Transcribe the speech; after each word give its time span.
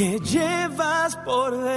que 0.00 0.18
llevas 0.20 1.14
por 1.26 1.62
dentro. 1.62 1.76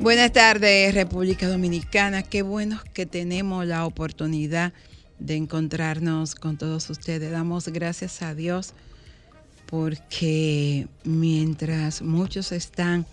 Buenas 0.00 0.32
tardes, 0.32 0.92
República 0.92 1.46
Dominicana. 1.46 2.24
Qué 2.24 2.42
bueno 2.42 2.80
que 2.94 3.06
tenemos 3.06 3.64
la 3.64 3.86
oportunidad 3.86 4.72
encontrarnos 5.26 6.34
con 6.34 6.56
todos 6.56 6.90
ustedes. 6.90 7.30
Damos 7.30 7.68
gracias 7.68 8.22
a 8.22 8.34
Dios 8.34 8.74
porque 9.66 10.88
mientras 11.04 12.02
muchos 12.02 12.52
están 12.52 13.06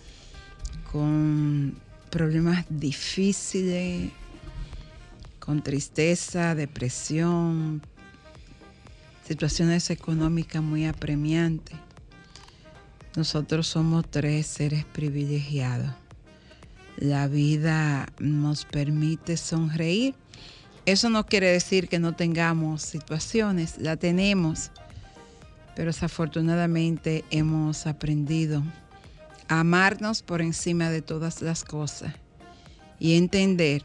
con 0.90 1.78
problemas 2.10 2.64
difíciles, 2.68 4.10
con 5.38 5.62
tristeza, 5.62 6.54
depresión, 6.54 7.82
situaciones 9.26 9.90
económicas 9.90 10.62
muy 10.62 10.86
apremiantes, 10.86 11.76
nosotros 13.14 13.66
somos 13.66 14.04
tres 14.10 14.46
seres 14.46 14.84
privilegiados. 14.84 15.92
La 16.96 17.28
vida 17.28 18.06
nos 18.18 18.64
permite 18.64 19.36
sonreír. 19.36 20.14
Eso 20.88 21.10
no 21.10 21.26
quiere 21.26 21.52
decir 21.52 21.86
que 21.86 21.98
no 21.98 22.14
tengamos 22.14 22.80
situaciones, 22.80 23.76
la 23.76 23.98
tenemos, 23.98 24.70
pero 25.76 25.88
desafortunadamente 25.88 27.26
hemos 27.28 27.86
aprendido 27.86 28.62
a 29.48 29.60
amarnos 29.60 30.22
por 30.22 30.40
encima 30.40 30.88
de 30.88 31.02
todas 31.02 31.42
las 31.42 31.62
cosas 31.62 32.14
y 32.98 33.18
entender 33.18 33.84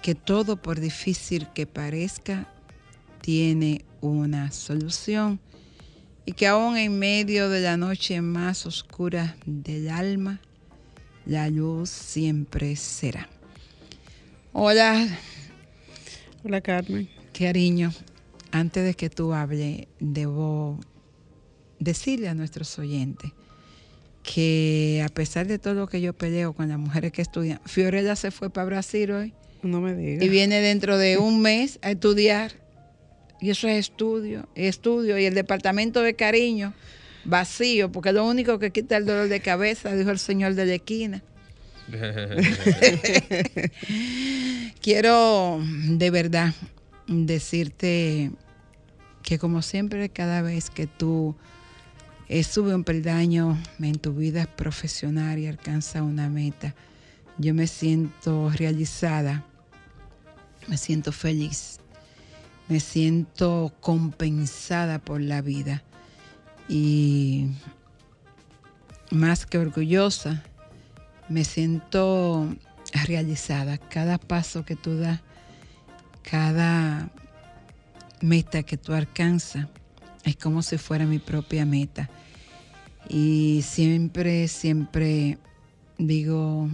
que 0.00 0.14
todo 0.14 0.62
por 0.62 0.78
difícil 0.78 1.48
que 1.52 1.66
parezca 1.66 2.46
tiene 3.20 3.84
una 4.00 4.52
solución 4.52 5.40
y 6.24 6.34
que 6.34 6.46
aún 6.46 6.76
en 6.76 7.00
medio 7.00 7.48
de 7.48 7.62
la 7.62 7.76
noche 7.76 8.20
más 8.20 8.64
oscura 8.64 9.36
del 9.44 9.90
alma, 9.90 10.38
la 11.26 11.50
luz 11.50 11.90
siempre 11.90 12.76
será. 12.76 13.28
Hola, 14.52 15.04
Hola 16.44 16.60
Carmen. 16.60 17.08
cariño. 17.36 17.92
Antes 18.52 18.84
de 18.84 18.94
que 18.94 19.10
tú 19.10 19.32
hables, 19.32 19.86
debo 19.98 20.78
decirle 21.80 22.28
a 22.28 22.34
nuestros 22.34 22.78
oyentes 22.78 23.32
que 24.22 25.02
a 25.04 25.08
pesar 25.08 25.46
de 25.46 25.58
todo 25.58 25.74
lo 25.74 25.86
que 25.88 26.00
yo 26.00 26.12
peleo 26.12 26.52
con 26.52 26.68
las 26.68 26.78
mujeres 26.78 27.12
que 27.12 27.22
estudian, 27.22 27.60
Fiorella 27.64 28.14
se 28.14 28.30
fue 28.30 28.50
para 28.50 28.66
Brasil 28.66 29.10
hoy 29.10 29.34
No 29.62 29.80
me 29.80 29.94
digas. 29.94 30.22
y 30.24 30.28
viene 30.28 30.60
dentro 30.60 30.98
de 30.98 31.18
un 31.18 31.40
mes 31.40 31.78
a 31.82 31.90
estudiar. 31.90 32.52
Y 33.40 33.50
eso 33.50 33.66
es 33.68 33.78
estudio, 33.78 34.48
estudio. 34.54 35.18
Y 35.18 35.24
el 35.24 35.34
departamento 35.34 36.00
de 36.02 36.14
cariño 36.14 36.72
vacío, 37.24 37.90
porque 37.90 38.12
lo 38.12 38.26
único 38.26 38.58
que 38.58 38.70
quita 38.70 38.96
el 38.96 39.06
dolor 39.06 39.28
de 39.28 39.40
cabeza, 39.40 39.94
dijo 39.96 40.10
el 40.10 40.18
señor 40.18 40.54
de 40.54 40.66
la 40.66 40.74
esquina. 40.74 41.22
Quiero 44.80 45.60
de 45.88 46.10
verdad 46.10 46.54
decirte 47.06 48.30
que 49.22 49.38
como 49.38 49.62
siempre, 49.62 50.10
cada 50.10 50.42
vez 50.42 50.70
que 50.70 50.86
tú 50.86 51.34
eh, 52.28 52.44
sube 52.44 52.74
un 52.74 52.84
peldaño 52.84 53.58
en 53.80 53.98
tu 53.98 54.12
vida 54.12 54.46
profesional 54.46 55.38
y 55.38 55.46
alcanza 55.46 56.02
una 56.02 56.28
meta, 56.28 56.74
yo 57.38 57.54
me 57.54 57.66
siento 57.66 58.50
realizada, 58.50 59.44
me 60.68 60.76
siento 60.76 61.12
feliz, 61.12 61.80
me 62.68 62.80
siento 62.80 63.72
compensada 63.80 64.98
por 64.98 65.20
la 65.20 65.42
vida 65.42 65.82
y 66.68 67.48
más 69.10 69.46
que 69.46 69.58
orgullosa, 69.58 70.42
me 71.28 71.44
siento 71.44 72.48
realizada. 73.06 73.78
Cada 73.78 74.18
paso 74.18 74.64
que 74.64 74.76
tú 74.76 74.96
das, 74.96 75.20
cada 76.22 77.10
meta 78.20 78.62
que 78.62 78.76
tú 78.76 78.92
alcanzas, 78.92 79.68
es 80.24 80.36
como 80.36 80.62
si 80.62 80.78
fuera 80.78 81.06
mi 81.06 81.18
propia 81.18 81.66
meta. 81.66 82.10
Y 83.08 83.62
siempre, 83.62 84.48
siempre 84.48 85.38
digo, 85.98 86.68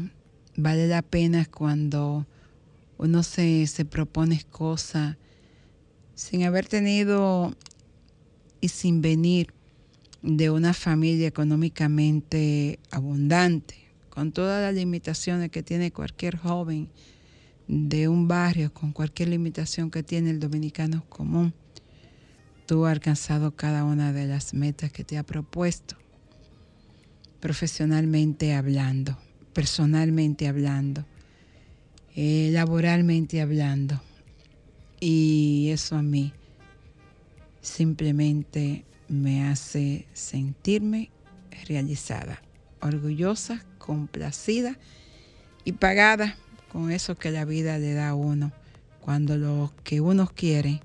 vale 0.56 0.86
la 0.86 1.02
pena 1.02 1.44
cuando 1.46 2.26
uno 2.98 3.22
se, 3.22 3.66
se 3.66 3.84
propone 3.84 4.44
cosas 4.50 5.16
sin 6.14 6.44
haber 6.44 6.66
tenido 6.66 7.56
y 8.60 8.68
sin 8.68 9.00
venir 9.00 9.52
de 10.22 10.50
una 10.50 10.74
familia 10.74 11.26
económicamente 11.26 12.78
abundante, 12.90 13.89
con 14.10 14.32
todas 14.32 14.62
las 14.62 14.74
limitaciones 14.74 15.50
que 15.50 15.62
tiene 15.62 15.92
cualquier 15.92 16.36
joven 16.36 16.88
de 17.68 18.08
un 18.08 18.26
barrio, 18.28 18.74
con 18.74 18.92
cualquier 18.92 19.28
limitación 19.28 19.90
que 19.90 20.02
tiene 20.02 20.30
el 20.30 20.40
dominicano 20.40 21.04
común, 21.08 21.54
tú 22.66 22.84
has 22.84 22.92
alcanzado 22.92 23.54
cada 23.56 23.84
una 23.84 24.12
de 24.12 24.26
las 24.26 24.54
metas 24.54 24.92
que 24.92 25.04
te 25.04 25.16
ha 25.18 25.22
propuesto, 25.22 25.96
profesionalmente 27.38 28.54
hablando, 28.54 29.16
personalmente 29.52 30.48
hablando, 30.48 31.06
eh, 32.16 32.50
laboralmente 32.52 33.40
hablando. 33.40 34.02
Y 34.98 35.70
eso 35.72 35.96
a 35.96 36.02
mí 36.02 36.32
simplemente 37.62 38.84
me 39.08 39.44
hace 39.44 40.06
sentirme 40.12 41.10
realizada, 41.66 42.42
orgullosa, 42.80 43.64
complacida 43.78 44.76
y 45.64 45.72
pagada 45.72 46.36
con 46.72 46.90
eso 46.90 47.16
que 47.16 47.30
la 47.30 47.44
vida 47.44 47.78
le 47.78 47.94
da 47.94 48.10
a 48.10 48.14
uno 48.14 48.52
cuando 49.00 49.36
lo 49.36 49.72
que 49.82 50.00
uno 50.00 50.30
quiere 50.34 50.80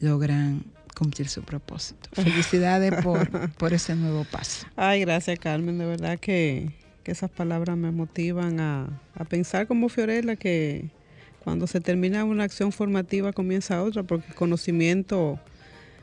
logran 0.00 0.64
cumplir 0.96 1.28
su 1.28 1.42
propósito. 1.42 2.08
Felicidades 2.12 3.02
por, 3.02 3.50
por 3.52 3.72
ese 3.72 3.94
nuevo 3.94 4.24
paso. 4.24 4.66
Ay, 4.76 5.00
gracias 5.00 5.38
Carmen. 5.38 5.78
De 5.78 5.86
verdad 5.86 6.18
que, 6.18 6.70
que 7.02 7.12
esas 7.12 7.30
palabras 7.30 7.76
me 7.76 7.90
motivan 7.90 8.60
a, 8.60 9.00
a 9.14 9.24
pensar 9.24 9.66
como 9.66 9.88
Fiorella 9.88 10.36
que 10.36 10.90
cuando 11.42 11.66
se 11.66 11.80
termina 11.80 12.24
una 12.24 12.44
acción 12.44 12.70
formativa 12.70 13.32
comienza 13.32 13.82
otra, 13.82 14.02
porque 14.02 14.28
el 14.28 14.34
conocimiento 14.34 15.38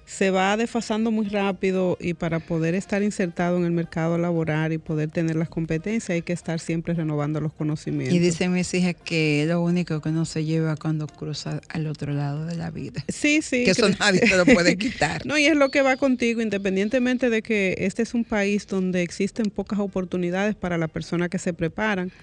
se 0.08 0.32
va 0.32 0.56
desfasando 0.56 1.12
muy 1.12 1.28
rápido 1.28 1.98
y 2.00 2.14
para 2.14 2.40
poder 2.40 2.76
estar 2.76 3.04
insertado 3.04 3.58
en 3.58 3.66
el 3.66 3.72
mercado 3.72 4.18
laboral 4.18 4.72
y 4.72 4.78
poder 4.78 5.10
tener 5.10 5.36
las 5.36 5.50
competencias 5.50 6.12
hay 6.12 6.22
que 6.22 6.32
estar 6.32 6.62
siempre 6.62 6.94
renovando 6.94 7.42
los 7.42 7.52
conocimientos. 7.52 8.16
Y 8.16 8.20
dicen 8.20 8.54
mis 8.54 8.74
hijas 8.74 8.96
que 9.04 9.44
es 9.44 9.50
lo 9.50 9.62
único 9.62 10.00
que 10.00 10.08
uno 10.08 10.24
se 10.24 10.46
lleva 10.46 10.78
cuando 10.78 11.08
cruza 11.08 11.60
al 11.68 11.88
otro 11.88 12.14
lado 12.14 12.46
de 12.46 12.56
la 12.56 12.72
vida. 12.72 13.04
Sí, 13.10 13.42
sí. 13.42 13.66
Que 13.66 13.72
eso 13.72 13.90
nadie 14.00 14.22
te 14.22 14.38
lo 14.38 14.46
puede 14.46 14.78
quitar. 14.78 15.26
No, 15.26 15.38
y 15.38 15.46
es 15.46 15.58
lo 15.58 15.72
que 15.72 15.82
va 15.82 15.98
contigo, 15.98 16.42
independientemente 16.42 17.30
de 17.30 17.42
que 17.42 17.76
este 17.80 18.02
es 18.02 18.14
un 18.14 18.24
país 18.24 18.66
donde 18.66 19.02
existen 19.02 19.50
pocas 19.50 19.80
oportunidades 19.80 20.56
para 20.56 20.78
las 20.78 20.90
personas 20.90 21.28
que 21.28 21.38
se 21.38 21.52
preparan, 21.52 22.14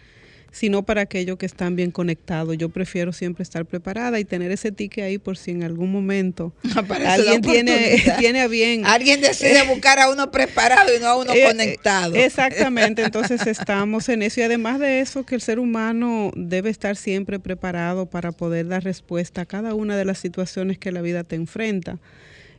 sino 0.55 0.85
para 0.85 1.01
aquellos 1.03 1.37
que 1.37 1.47
están 1.47 1.75
bien 1.75 1.91
conectados. 1.91 2.57
Yo 2.57 2.69
prefiero 2.69 3.13
siempre 3.13 3.43
estar 3.43 3.67
preparada 3.67 4.21
y 4.21 4.25
tener 4.25 4.53
ese 4.53 4.71
ticket 4.71 5.05
ahí 5.05 5.19
por 5.19 5.37
si 5.37 5.51
en 5.51 5.65
algún 5.65 5.91
momento 5.91 6.53
Aparece 6.77 7.09
alguien 7.11 7.41
tiene, 7.43 8.03
tiene 8.21 8.41
a 8.41 8.47
bien. 8.47 8.87
Alguien 8.87 9.21
decide 9.21 9.63
buscar 9.69 9.99
a 9.99 10.11
uno 10.11 10.31
preparado 10.31 10.95
y 10.97 11.01
no 11.01 11.09
a 11.09 11.17
uno 11.19 11.33
Eh, 11.35 11.43
conectado. 11.45 12.15
eh, 12.15 12.25
Exactamente, 12.25 13.03
entonces 13.03 13.45
estamos 13.49 14.09
en 14.09 14.23
eso 14.23 14.41
y 14.41 14.45
además 14.45 14.79
de 14.79 15.01
eso 15.01 15.27
que 15.27 15.35
el 15.35 15.41
ser 15.41 15.59
humano 15.59 16.31
debe 16.37 16.71
estar 16.71 16.95
siempre 16.95 17.41
preparado 17.41 18.07
para 18.07 18.31
poder 18.31 18.69
dar 18.69 18.85
respuesta 18.85 19.41
a 19.43 19.47
cada 19.47 19.75
una 19.75 19.97
de 19.97 20.05
las 20.05 20.19
situaciones 20.19 20.79
que 20.79 20.93
la 20.93 21.03
vida 21.03 21.25
te 21.25 21.35
enfrenta. 21.35 21.99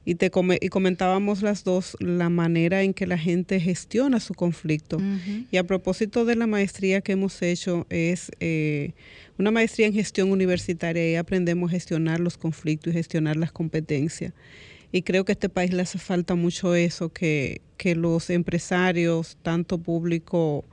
Y, 0.05 0.15
te 0.15 0.31
y 0.61 0.69
comentábamos 0.69 1.41
las 1.41 1.63
dos 1.63 1.97
la 1.99 2.29
manera 2.29 2.83
en 2.83 2.93
que 2.93 3.07
la 3.07 3.17
gente 3.17 3.59
gestiona 3.59 4.19
su 4.19 4.35
conflicto. 4.35 4.99
Y 5.51 5.57
a 5.57 5.63
propósito 5.63 6.25
de 6.25 6.35
la 6.35 6.45
maestría 6.45 7.01
que 7.01 7.13
hemos 7.13 7.41
hecho, 7.41 7.87
es 7.89 8.31
eh, 8.39 8.93
una 9.39 9.49
maestría 9.49 9.87
en 9.87 9.93
gestión 9.93 10.31
universitaria 10.31 11.11
y 11.11 11.15
aprendemos 11.15 11.69
a 11.69 11.73
gestionar 11.73 12.19
los 12.19 12.37
conflictos 12.37 12.93
y 12.93 12.97
gestionar 12.97 13.35
las 13.35 13.51
competencias. 13.51 14.33
Y 14.91 15.01
creo 15.01 15.25
que 15.25 15.31
a 15.31 15.33
este 15.33 15.49
país 15.49 15.73
le 15.73 15.81
hace 15.81 15.97
falta 15.97 16.35
mucho 16.35 16.75
eso, 16.75 17.09
que, 17.09 17.61
que 17.75 17.95
los 17.95 18.29
empresarios, 18.29 19.37
tanto 19.41 19.79
público, 19.79 20.63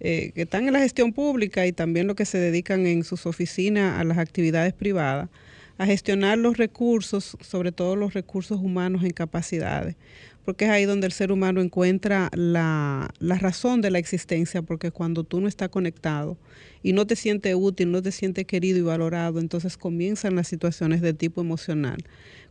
eh, 0.00 0.32
que 0.34 0.42
están 0.42 0.66
en 0.66 0.74
la 0.74 0.80
gestión 0.80 1.12
pública 1.12 1.66
y 1.66 1.72
también 1.72 2.06
los 2.06 2.16
que 2.16 2.26
se 2.26 2.38
dedican 2.38 2.86
en 2.86 3.04
sus 3.04 3.24
oficinas 3.24 3.98
a 3.98 4.04
las 4.04 4.18
actividades 4.18 4.74
privadas, 4.74 5.30
a 5.78 5.86
gestionar 5.86 6.38
los 6.38 6.56
recursos, 6.56 7.36
sobre 7.40 7.72
todo 7.72 7.96
los 7.96 8.14
recursos 8.14 8.60
humanos 8.60 9.02
en 9.04 9.10
capacidades, 9.10 9.96
porque 10.44 10.66
es 10.66 10.70
ahí 10.70 10.84
donde 10.84 11.06
el 11.06 11.12
ser 11.12 11.32
humano 11.32 11.60
encuentra 11.60 12.30
la, 12.34 13.12
razón 13.20 13.80
de 13.80 13.90
la 13.90 13.98
existencia, 13.98 14.62
porque 14.62 14.90
cuando 14.90 15.24
tú 15.24 15.40
no 15.40 15.48
estás 15.48 15.70
conectado 15.70 16.36
y 16.82 16.92
no 16.92 17.06
te 17.06 17.16
sientes 17.16 17.54
útil, 17.56 17.90
no 17.90 18.02
te 18.02 18.12
sientes 18.12 18.44
querido 18.44 18.78
y 18.78 18.82
valorado, 18.82 19.40
entonces 19.40 19.76
comienzan 19.76 20.36
las 20.36 20.46
situaciones 20.46 21.00
de 21.00 21.14
tipo 21.14 21.40
emocional, 21.40 21.98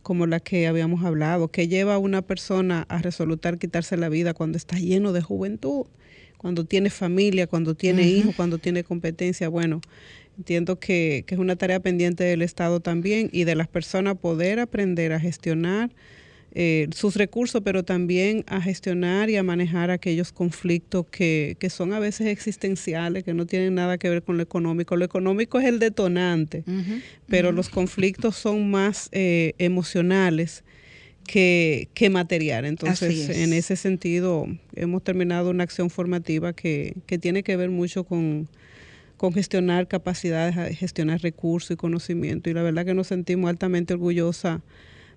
como 0.02 0.26
la 0.26 0.40
que 0.40 0.66
habíamos 0.66 1.04
hablado, 1.04 1.48
que 1.48 1.68
lleva 1.68 1.94
a 1.94 1.98
una 1.98 2.20
persona 2.22 2.84
a 2.88 2.98
resolutar 2.98 3.58
quitarse 3.58 3.96
la 3.96 4.08
vida 4.08 4.34
cuando 4.34 4.58
está 4.58 4.76
lleno 4.76 5.12
de 5.12 5.22
juventud, 5.22 5.86
cuando 6.36 6.64
tiene 6.66 6.90
familia, 6.90 7.46
cuando 7.46 7.74
tiene 7.74 8.02
hijos, 8.02 8.34
cuando 8.36 8.58
tiene 8.58 8.84
competencia. 8.84 9.48
Bueno, 9.48 9.80
Entiendo 10.38 10.78
que, 10.78 11.24
es 11.26 11.38
una 11.38 11.56
tarea 11.56 11.80
pendiente 11.80 12.24
del 12.24 12.42
Estado 12.42 12.80
también 12.80 13.28
y 13.32 13.44
de 13.44 13.54
las 13.54 13.68
personas 13.68 14.16
poder 14.16 14.58
aprender 14.58 15.12
a 15.12 15.20
gestionar 15.20 15.90
eh, 16.56 16.88
sus 16.92 17.16
recursos, 17.16 17.62
pero 17.64 17.82
también 17.82 18.44
a 18.46 18.60
gestionar 18.60 19.28
y 19.30 19.36
a 19.36 19.42
manejar 19.42 19.90
aquellos 19.90 20.32
conflictos 20.32 21.06
que, 21.06 21.56
son 21.68 21.92
a 21.92 21.98
veces 21.98 22.28
existenciales, 22.28 23.24
que 23.24 23.34
no 23.34 23.46
tienen 23.46 23.74
nada 23.74 23.98
que 23.98 24.08
ver 24.08 24.22
con 24.22 24.36
lo 24.36 24.42
económico. 24.42 24.96
Lo 24.96 25.04
económico 25.04 25.58
es 25.58 25.66
el 25.66 25.78
detonante, 25.78 26.64
pero 27.26 27.52
los 27.52 27.68
conflictos 27.68 28.36
son 28.36 28.70
más 28.70 29.08
eh, 29.12 29.54
emocionales 29.58 30.64
que, 31.26 31.88
que 31.94 32.10
material. 32.10 32.64
Entonces, 32.64 33.30
en 33.30 33.52
ese 33.52 33.76
sentido, 33.76 34.46
hemos 34.74 35.02
terminado 35.02 35.50
una 35.50 35.64
acción 35.64 35.90
formativa 35.90 36.52
que, 36.52 36.94
que 37.06 37.18
tiene 37.18 37.42
que 37.42 37.56
ver 37.56 37.70
mucho 37.70 38.04
con 38.04 38.48
con 39.16 39.32
gestionar 39.32 39.88
capacidades, 39.88 40.78
gestionar 40.78 41.20
recursos 41.20 41.72
y 41.72 41.76
conocimiento. 41.76 42.50
Y 42.50 42.54
la 42.54 42.62
verdad 42.62 42.84
que 42.84 42.94
nos 42.94 43.06
sentimos 43.08 43.48
altamente 43.48 43.94
orgullosa 43.94 44.62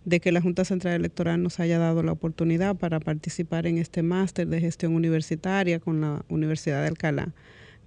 de 0.05 0.19
que 0.19 0.31
la 0.31 0.41
Junta 0.41 0.63
Central 0.63 0.93
Electoral 0.93 1.43
nos 1.43 1.59
haya 1.59 1.79
dado 1.79 2.01
la 2.03 2.13
oportunidad 2.13 2.77
para 2.77 2.99
participar 2.99 3.67
en 3.67 3.77
este 3.77 4.03
máster 4.03 4.47
de 4.47 4.61
gestión 4.61 4.95
universitaria 4.95 5.79
con 5.79 5.99
la 5.99 6.23
Universidad 6.29 6.81
de 6.81 6.87
Alcalá. 6.87 7.33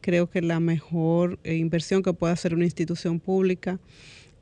Creo 0.03 0.29
que 0.29 0.43
la 0.43 0.61
mejor 0.61 1.39
eh, 1.45 1.55
inversión 1.55 2.03
que 2.03 2.13
puede 2.13 2.33
hacer 2.33 2.55
una 2.55 2.65
institución 2.65 3.21
pública 3.21 3.79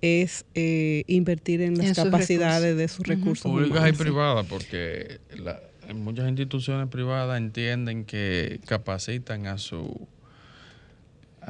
es 0.00 0.44
eh, 0.54 1.04
invertir 1.06 1.60
en 1.60 1.76
las 1.76 1.96
capacidades 1.96 2.76
de 2.76 2.88
sus 2.88 3.06
recursos. 3.06 3.50
Públicas 3.50 3.88
y 3.88 3.92
privadas, 3.92 4.46
porque 4.46 5.20
muchas 5.94 6.28
instituciones 6.28 6.88
privadas 6.88 7.38
entienden 7.38 8.04
que 8.04 8.60
capacitan 8.66 9.46
a 9.46 9.58
su 9.58 10.08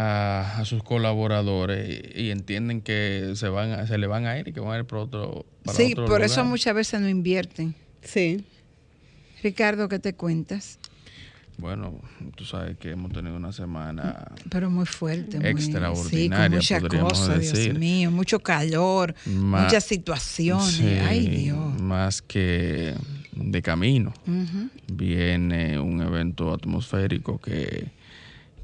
a, 0.01 0.63
sus 0.65 0.85
colaboradores 0.85 2.01
y, 2.15 2.31
entienden 2.31 2.81
que 2.83 3.33
se 3.35 3.49
van 3.49 3.87
se 3.89 3.99
le 3.99 4.07
van 4.07 4.27
a 4.27 4.39
ir 4.39 4.47
y 4.47 4.53
que 4.53 4.61
van 4.61 4.77
a 4.77 4.79
ir 4.79 4.85
por 4.85 5.01
otro 5.01 5.45
sí 5.73 5.95
por 5.95 6.23
eso 6.23 6.45
muchas 6.45 6.75
veces 6.75 7.01
no 7.01 7.09
invierten. 7.09 7.75
Sí. 8.03 8.45
Ricardo 9.43 9.89
qué 9.89 9.99
te 9.99 10.15
cuentas 10.15 10.79
bueno, 11.59 12.01
tú 12.37 12.45
sabes 12.45 12.79
que 12.79 12.93
hemos 12.93 13.11
tenido 13.11 13.35
una 13.35 13.51
semana 13.51 14.31
pero 14.49 14.71
muy 14.71 14.87
fuerte, 14.87 15.39
extraordinaria, 15.39 16.49
muy, 16.49 16.63
sí, 16.63 16.79
con 16.79 17.01
muchas 17.01 17.03
cosas, 17.03 17.53
Dios 17.53 17.77
mío, 17.77 18.13
mucho 18.13 18.39
calor, 18.39 19.13
muchas 19.27 19.83
situaciones, 19.83 21.03
ay 21.05 21.27
Dios. 21.27 21.81
Más 21.81 22.23
que 22.23 22.95
de 23.33 23.63
camino. 23.63 24.15
Viene 24.87 25.81
un 25.81 26.01
evento 26.01 26.55
atmosférico 26.55 27.41
que 27.41 27.91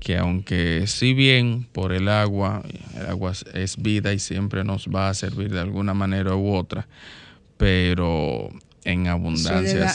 que 0.05 0.19
aunque 0.19 0.87
si 0.87 1.15
bien 1.15 1.67
por 1.73 1.93
el 1.93 2.09
agua, 2.09 2.63
el 2.95 3.07
agua 3.07 3.33
es 3.55 3.79
vida 3.79 4.13
y 4.13 4.19
siempre 4.19 4.63
nos 4.63 4.87
va 4.89 5.09
a 5.09 5.15
servir 5.15 5.51
de 5.51 5.61
alguna 5.61 5.95
manera 5.95 6.37
u 6.37 6.55
otra, 6.55 6.87
pero 7.57 8.51
en 8.85 9.09
abundancia 9.09 9.95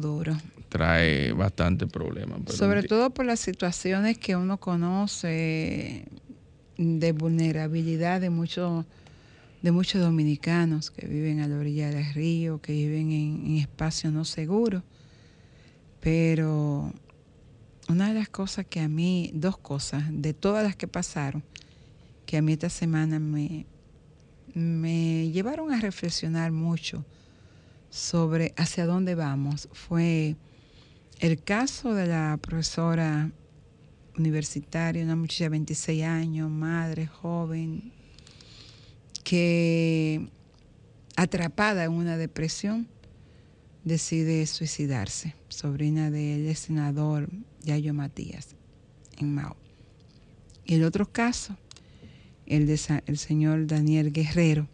duro. 0.00 0.36
trae 0.68 1.32
bastante 1.32 1.88
problema. 1.88 2.36
Sobre 2.46 2.84
todo 2.84 3.10
por 3.10 3.26
las 3.26 3.40
situaciones 3.40 4.16
que 4.16 4.36
uno 4.36 4.58
conoce 4.58 6.04
de 6.78 7.12
vulnerabilidad 7.12 8.20
de 8.20 8.30
muchos 8.30 8.84
de 9.60 9.72
muchos 9.72 10.00
dominicanos 10.00 10.92
que 10.92 11.08
viven 11.08 11.40
a 11.40 11.48
la 11.48 11.58
orilla 11.58 11.90
del 11.90 12.14
río, 12.14 12.60
que 12.60 12.72
viven 12.72 13.10
en 13.10 13.56
espacios 13.56 14.12
no 14.12 14.24
seguros, 14.24 14.84
pero 16.00 16.92
una 17.88 18.08
de 18.08 18.14
las 18.14 18.28
cosas 18.28 18.66
que 18.66 18.80
a 18.80 18.88
mí, 18.88 19.30
dos 19.34 19.58
cosas, 19.58 20.04
de 20.10 20.34
todas 20.34 20.64
las 20.64 20.76
que 20.76 20.88
pasaron, 20.88 21.44
que 22.24 22.36
a 22.36 22.42
mí 22.42 22.52
esta 22.52 22.70
semana 22.70 23.18
me, 23.18 23.66
me 24.54 25.30
llevaron 25.30 25.72
a 25.72 25.80
reflexionar 25.80 26.52
mucho 26.52 27.04
sobre 27.90 28.52
hacia 28.56 28.86
dónde 28.86 29.14
vamos, 29.14 29.68
fue 29.72 30.36
el 31.20 31.42
caso 31.42 31.94
de 31.94 32.06
la 32.06 32.38
profesora 32.40 33.30
universitaria, 34.18 35.04
una 35.04 35.16
muchacha 35.16 35.44
de 35.44 35.50
26 35.50 36.04
años, 36.04 36.50
madre, 36.50 37.06
joven, 37.06 37.92
que 39.24 40.28
atrapada 41.16 41.84
en 41.84 41.92
una 41.92 42.16
depresión 42.16 42.86
decide 43.86 44.44
suicidarse, 44.46 45.36
sobrina 45.48 46.10
del 46.10 46.54
senador 46.56 47.30
Yayo 47.62 47.94
Matías, 47.94 48.56
en 49.16 49.32
Mao. 49.32 49.56
Y 50.64 50.74
el 50.74 50.82
otro 50.82 51.06
caso, 51.06 51.56
el 52.46 52.66
del 52.66 52.80
el 53.06 53.16
señor 53.16 53.68
Daniel 53.68 54.12
Guerrero, 54.12 54.66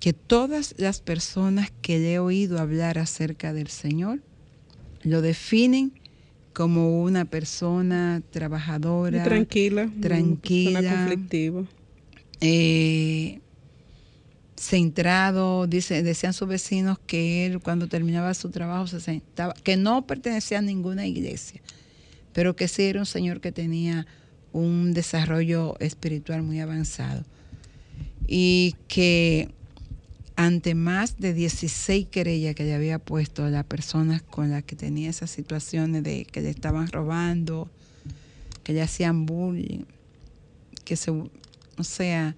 que 0.00 0.12
todas 0.12 0.74
las 0.76 1.00
personas 1.00 1.72
que 1.82 2.00
le 2.00 2.14
he 2.14 2.18
oído 2.18 2.58
hablar 2.58 2.98
acerca 2.98 3.52
del 3.52 3.68
Señor 3.68 4.20
lo 5.02 5.22
definen 5.22 5.92
como 6.52 7.00
una 7.00 7.24
persona 7.24 8.22
trabajadora, 8.30 9.22
tranquila, 9.22 9.88
tranquila, 10.00 10.82
conflictiva. 10.82 11.64
Eh, 12.40 13.40
centrado, 14.56 15.66
dice, 15.66 16.02
decían 16.02 16.32
sus 16.32 16.48
vecinos 16.48 16.98
que 17.06 17.46
él 17.46 17.60
cuando 17.60 17.88
terminaba 17.88 18.34
su 18.34 18.50
trabajo 18.50 18.86
se 18.86 19.00
sentaba, 19.00 19.54
que 19.54 19.76
no 19.76 20.06
pertenecía 20.06 20.58
a 20.58 20.62
ninguna 20.62 21.06
iglesia, 21.06 21.60
pero 22.32 22.54
que 22.56 22.68
sí 22.68 22.82
era 22.82 23.00
un 23.00 23.06
señor 23.06 23.40
que 23.40 23.52
tenía 23.52 24.06
un 24.52 24.94
desarrollo 24.94 25.76
espiritual 25.80 26.42
muy 26.42 26.60
avanzado. 26.60 27.24
Y 28.26 28.76
que 28.88 29.50
ante 30.36 30.74
más 30.74 31.18
de 31.18 31.34
16 31.34 32.08
querellas 32.08 32.54
que 32.54 32.64
le 32.64 32.74
había 32.74 32.98
puesto 32.98 33.44
a 33.44 33.50
las 33.50 33.64
personas 33.64 34.22
con 34.22 34.50
las 34.50 34.64
que 34.64 34.76
tenía 34.76 35.10
esas 35.10 35.30
situaciones 35.30 36.02
de 36.02 36.24
que 36.24 36.40
le 36.40 36.50
estaban 36.50 36.88
robando, 36.88 37.68
que 38.62 38.72
le 38.72 38.82
hacían 38.82 39.26
bullying, 39.26 39.84
que 40.84 40.96
se, 40.96 41.10
o 41.10 41.30
sea, 41.82 42.34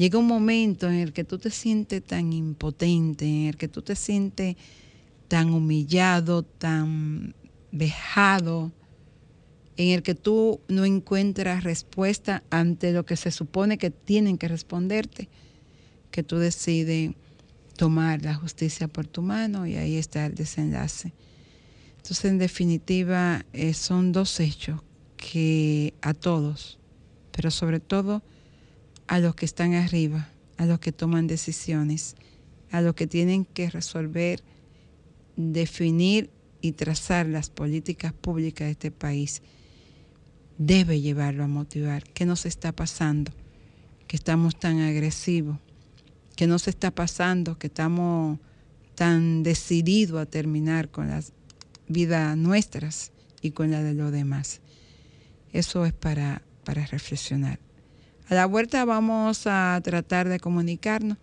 llega 0.00 0.18
un 0.18 0.26
momento 0.26 0.88
en 0.88 0.94
el 0.94 1.12
que 1.12 1.24
tú 1.24 1.36
te 1.36 1.50
sientes 1.50 2.02
tan 2.02 2.32
impotente, 2.32 3.26
en 3.26 3.48
el 3.48 3.58
que 3.58 3.68
tú 3.68 3.82
te 3.82 3.94
sientes 3.94 4.56
tan 5.28 5.50
humillado, 5.50 6.42
tan 6.42 7.34
vejado, 7.70 8.72
en 9.76 9.88
el 9.88 10.02
que 10.02 10.14
tú 10.14 10.58
no 10.68 10.86
encuentras 10.86 11.64
respuesta 11.64 12.42
ante 12.48 12.92
lo 12.92 13.04
que 13.04 13.16
se 13.16 13.30
supone 13.30 13.76
que 13.76 13.90
tienen 13.90 14.38
que 14.38 14.48
responderte, 14.48 15.28
que 16.10 16.22
tú 16.22 16.38
decides 16.38 17.12
tomar 17.76 18.22
la 18.22 18.34
justicia 18.34 18.88
por 18.88 19.06
tu 19.06 19.20
mano 19.20 19.66
y 19.66 19.76
ahí 19.76 19.96
está 19.96 20.24
el 20.24 20.34
desenlace. 20.34 21.12
Entonces, 21.98 22.24
en 22.24 22.38
definitiva, 22.38 23.44
eh, 23.52 23.74
son 23.74 24.12
dos 24.12 24.40
hechos 24.40 24.80
que 25.18 25.92
a 26.00 26.14
todos, 26.14 26.78
pero 27.32 27.50
sobre 27.50 27.80
todo 27.80 28.22
a 29.10 29.18
los 29.18 29.34
que 29.34 29.44
están 29.44 29.74
arriba, 29.74 30.28
a 30.56 30.66
los 30.66 30.78
que 30.78 30.92
toman 30.92 31.26
decisiones, 31.26 32.14
a 32.70 32.80
los 32.80 32.94
que 32.94 33.08
tienen 33.08 33.44
que 33.44 33.68
resolver, 33.68 34.40
definir 35.34 36.30
y 36.60 36.72
trazar 36.72 37.26
las 37.26 37.50
políticas 37.50 38.12
públicas 38.12 38.66
de 38.66 38.70
este 38.70 38.90
país, 38.92 39.42
debe 40.58 41.00
llevarlo 41.00 41.42
a 41.42 41.48
motivar. 41.48 42.04
¿Qué 42.04 42.24
nos 42.24 42.46
está 42.46 42.70
pasando? 42.70 43.32
Que 44.06 44.14
estamos 44.14 44.56
tan 44.56 44.78
agresivos. 44.78 45.58
¿Qué 46.36 46.46
nos 46.46 46.68
está 46.68 46.92
pasando? 46.92 47.58
Que 47.58 47.66
estamos 47.66 48.38
tan 48.94 49.42
decidido 49.42 50.20
a 50.20 50.26
terminar 50.26 50.88
con 50.88 51.08
las 51.08 51.32
vidas 51.88 52.36
nuestras 52.36 53.10
y 53.42 53.50
con 53.50 53.72
la 53.72 53.82
de 53.82 53.94
los 53.94 54.12
demás. 54.12 54.60
Eso 55.52 55.84
es 55.84 55.92
para, 55.92 56.42
para 56.62 56.86
reflexionar. 56.86 57.58
A 58.30 58.34
la 58.34 58.46
vuelta 58.46 58.84
vamos 58.84 59.48
a 59.48 59.80
tratar 59.82 60.28
de 60.28 60.38
comunicarnos 60.38 61.18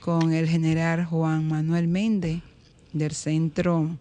con 0.00 0.34
el 0.34 0.46
general 0.46 1.06
Juan 1.06 1.48
Manuel 1.48 1.88
Méndez 1.88 2.42
del 2.92 3.12
Centro 3.12 3.96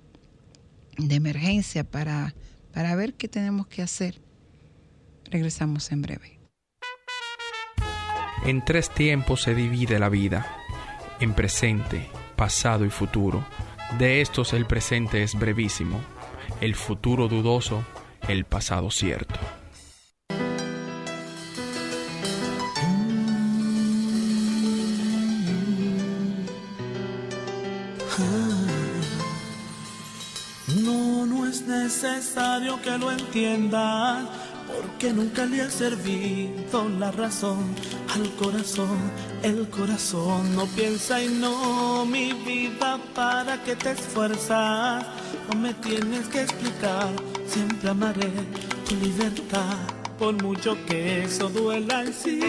de 0.98 1.16
Emergencia 1.16 1.86
para, 1.86 2.36
para 2.74 2.94
ver 2.98 3.14
qué 3.14 3.30
tenemos 3.30 3.68
que 3.68 3.82
hacer. 3.82 4.20
Regresamos 5.30 5.94
en 5.94 6.02
breve. 6.02 6.40
En 8.44 8.66
tres 8.66 8.90
tiempos 8.90 9.44
se 9.44 9.56
divide 9.56 9.98
la 9.98 10.10
vida, 10.10 10.46
en 11.22 11.34
presente, 11.34 12.10
pasado 12.36 12.84
y 12.84 12.90
futuro. 12.90 13.46
De 13.98 14.20
estos 14.20 14.52
el 14.52 14.66
presente 14.66 15.24
es 15.24 15.40
brevísimo, 15.40 16.02
el 16.60 16.76
futuro 16.76 17.30
dudoso, 17.30 17.86
el 18.28 18.44
pasado 18.44 18.92
cierto. 18.92 19.40
Necesario 32.04 32.82
que 32.82 32.98
lo 32.98 33.12
entiendas, 33.12 34.26
porque 34.68 35.14
nunca 35.14 35.46
le 35.46 35.62
ha 35.62 35.70
servido 35.70 36.90
la 36.98 37.12
razón 37.12 37.76
al 38.16 38.28
corazón. 38.38 38.98
El 39.44 39.70
corazón 39.70 40.56
no 40.56 40.66
piensa 40.66 41.22
y 41.22 41.28
no, 41.28 42.04
mi 42.06 42.34
vida, 42.34 43.00
para 43.14 43.62
que 43.64 43.76
te 43.76 43.92
esfuerzas. 43.92 45.06
No 45.50 45.60
me 45.60 45.74
tienes 45.76 46.28
que 46.28 46.42
explicar, 46.42 47.10
siempre 47.46 47.90
amaré 47.90 48.32
tu 48.88 48.96
libertad, 48.96 49.78
por 50.18 50.34
mucho 50.42 50.76
que 50.88 51.26
eso 51.26 51.50
duela 51.50 52.02
en 52.02 52.14
sí. 52.14 52.40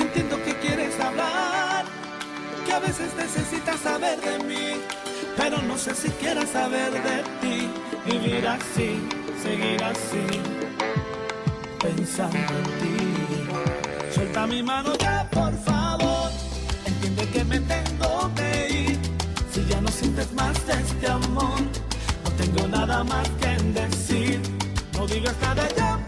Entiendo 0.00 0.42
que 0.44 0.56
quieres 0.56 0.98
hablar, 0.98 1.84
que 2.66 2.72
a 2.72 2.80
veces 2.80 3.14
necesitas 3.16 3.78
saber 3.80 4.20
de 4.20 4.44
mí 4.44 4.80
pero 5.36 5.62
no 5.62 5.78
sé 5.78 5.94
si 5.94 6.08
quieras 6.10 6.50
saber 6.50 6.92
de 6.92 7.22
ti, 7.40 7.51
vivir 8.06 8.46
así, 8.46 9.00
seguir 9.42 9.82
así, 9.82 10.26
pensando 11.80 12.36
en 12.36 12.64
ti. 12.80 14.14
Suelta 14.14 14.46
mi 14.46 14.62
mano 14.62 14.94
ya, 14.98 15.28
por 15.30 15.52
favor, 15.64 16.30
entiende 16.84 17.28
que 17.28 17.44
me 17.44 17.60
tengo 17.60 18.30
que 18.34 18.68
ir. 18.70 18.98
Si 19.52 19.64
ya 19.66 19.80
no 19.80 19.88
sientes 19.88 20.32
más 20.32 20.56
este 20.68 21.06
amor, 21.08 21.60
no 22.24 22.30
tengo 22.32 22.68
nada 22.68 23.04
más 23.04 23.28
que 23.40 23.56
decir. 23.80 24.40
No 24.94 25.06
digas 25.06 25.34
nada 25.40 25.66
ya, 25.76 26.01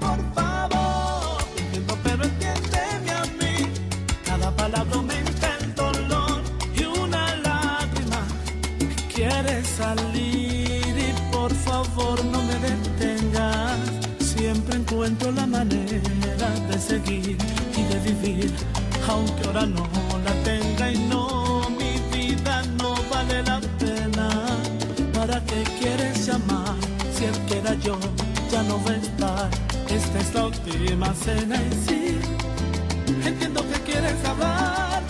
entiendo 33.24 33.62
que 33.70 33.92
quieres 33.92 34.24
hablar 34.24 35.02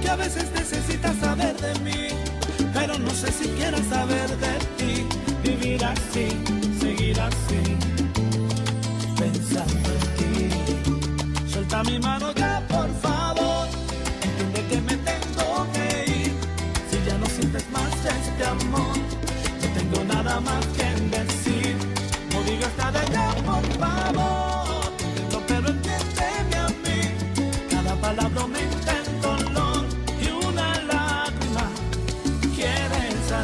que 0.00 0.08
a 0.08 0.16
veces 0.16 0.50
necesitas 0.52 1.16
saber 1.16 1.56
de 1.56 1.78
mí, 1.80 2.08
pero 2.72 2.98
no 2.98 3.10
sé 3.10 3.32
si 3.32 3.48
quieras 3.50 3.84
saber 3.88 4.28
de 4.28 4.36
ti, 4.36 4.55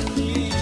quiere 0.04 0.61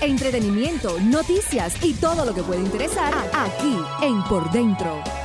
Entretenimiento, 0.00 0.98
noticias 1.00 1.74
y 1.82 1.94
todo 1.94 2.24
lo 2.24 2.34
que 2.34 2.42
puede 2.42 2.60
interesar 2.60 3.14
aquí 3.32 3.76
en 4.02 4.22
Por 4.24 4.50
Dentro. 4.50 5.15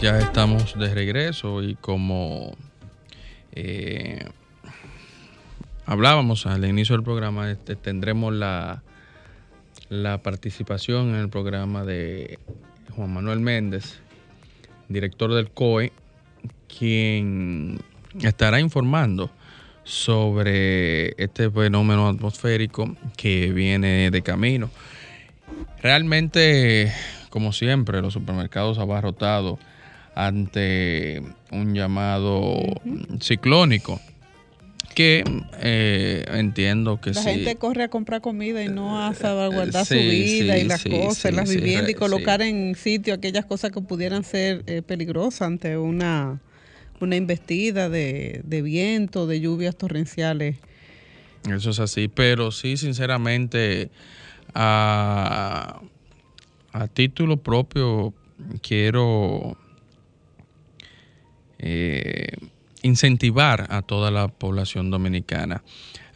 Ya 0.00 0.18
estamos 0.18 0.78
de 0.78 0.94
regreso 0.94 1.62
y 1.62 1.74
como 1.74 2.54
eh, 3.52 4.26
hablábamos 5.86 6.44
al 6.44 6.66
inicio 6.66 6.96
del 6.96 7.02
programa, 7.02 7.50
este, 7.50 7.76
tendremos 7.76 8.34
la, 8.34 8.82
la 9.88 10.18
participación 10.22 11.10
en 11.10 11.16
el 11.16 11.28
programa 11.30 11.84
de 11.84 12.38
Juan 12.94 13.10
Manuel 13.14 13.40
Méndez, 13.40 14.00
director 14.88 15.32
del 15.32 15.50
COE, 15.50 15.92
quien 16.68 17.80
estará 18.20 18.60
informando 18.60 19.30
sobre 19.82 21.14
este 21.22 21.50
fenómeno 21.50 22.08
atmosférico 22.08 22.94
que 23.16 23.50
viene 23.50 24.10
de 24.10 24.22
camino. 24.22 24.70
Realmente, 25.80 26.92
como 27.30 27.52
siempre, 27.52 28.02
los 28.02 28.12
supermercados 28.12 28.78
abarrotados 28.78 29.58
ante 30.16 31.22
un 31.52 31.74
llamado 31.74 32.56
ciclónico 33.20 34.00
que 34.94 35.22
eh, 35.60 36.24
entiendo 36.32 36.98
que 37.02 37.12
La 37.12 37.22
sí. 37.22 37.28
gente 37.28 37.56
corre 37.56 37.84
a 37.84 37.88
comprar 37.88 38.22
comida 38.22 38.64
y 38.64 38.68
no 38.68 39.04
a 39.04 39.12
salvaguardar 39.12 39.84
sí, 39.84 39.94
su 39.94 40.00
vida 40.00 40.56
sí, 40.56 40.64
y 40.64 40.64
las 40.64 40.80
sí, 40.80 40.88
cosas, 40.88 41.34
las 41.34 41.50
viviendas 41.50 41.90
y 41.90 41.94
colocar 41.94 42.40
en 42.40 42.74
sitio 42.76 43.12
aquellas 43.12 43.44
cosas 43.44 43.72
que 43.72 43.82
pudieran 43.82 44.24
ser 44.24 44.64
eh, 44.66 44.80
peligrosas 44.80 45.42
ante 45.42 45.76
una, 45.76 46.40
una 46.98 47.14
investida 47.14 47.90
de, 47.90 48.40
de 48.42 48.62
viento, 48.62 49.26
de 49.26 49.38
lluvias 49.42 49.76
torrenciales. 49.76 50.56
Eso 51.46 51.70
es 51.70 51.78
así, 51.78 52.08
pero 52.08 52.50
sí, 52.50 52.78
sinceramente, 52.78 53.90
a, 54.54 55.82
a 56.72 56.88
título 56.88 57.36
propio, 57.36 58.14
quiero 58.62 59.58
eh, 61.58 62.28
incentivar 62.82 63.66
a 63.70 63.82
toda 63.82 64.10
la 64.10 64.28
población 64.28 64.90
dominicana 64.90 65.62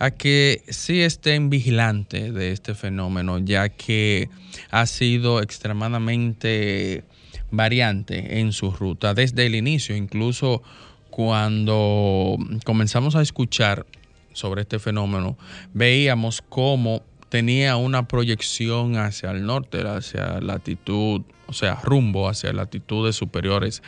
a 0.00 0.10
que 0.12 0.62
sí 0.68 1.02
estén 1.02 1.50
vigilantes 1.50 2.32
de 2.32 2.52
este 2.52 2.74
fenómeno, 2.74 3.38
ya 3.38 3.68
que 3.68 4.30
ha 4.70 4.86
sido 4.86 5.42
extremadamente 5.42 7.04
variante 7.50 8.40
en 8.40 8.52
su 8.52 8.70
ruta 8.70 9.12
desde 9.12 9.44
el 9.44 9.54
inicio, 9.54 9.94
incluso 9.94 10.62
cuando 11.10 12.38
comenzamos 12.64 13.14
a 13.14 13.20
escuchar 13.20 13.84
sobre 14.32 14.62
este 14.62 14.78
fenómeno, 14.78 15.36
veíamos 15.74 16.42
cómo 16.48 17.02
tenía 17.28 17.76
una 17.76 18.08
proyección 18.08 18.96
hacia 18.96 19.32
el 19.32 19.44
norte, 19.44 19.86
hacia 19.86 20.40
latitud, 20.40 21.22
o 21.50 21.52
sea, 21.52 21.74
rumbo 21.82 22.28
hacia 22.28 22.52
latitudes 22.52 23.16
superiores 23.16 23.82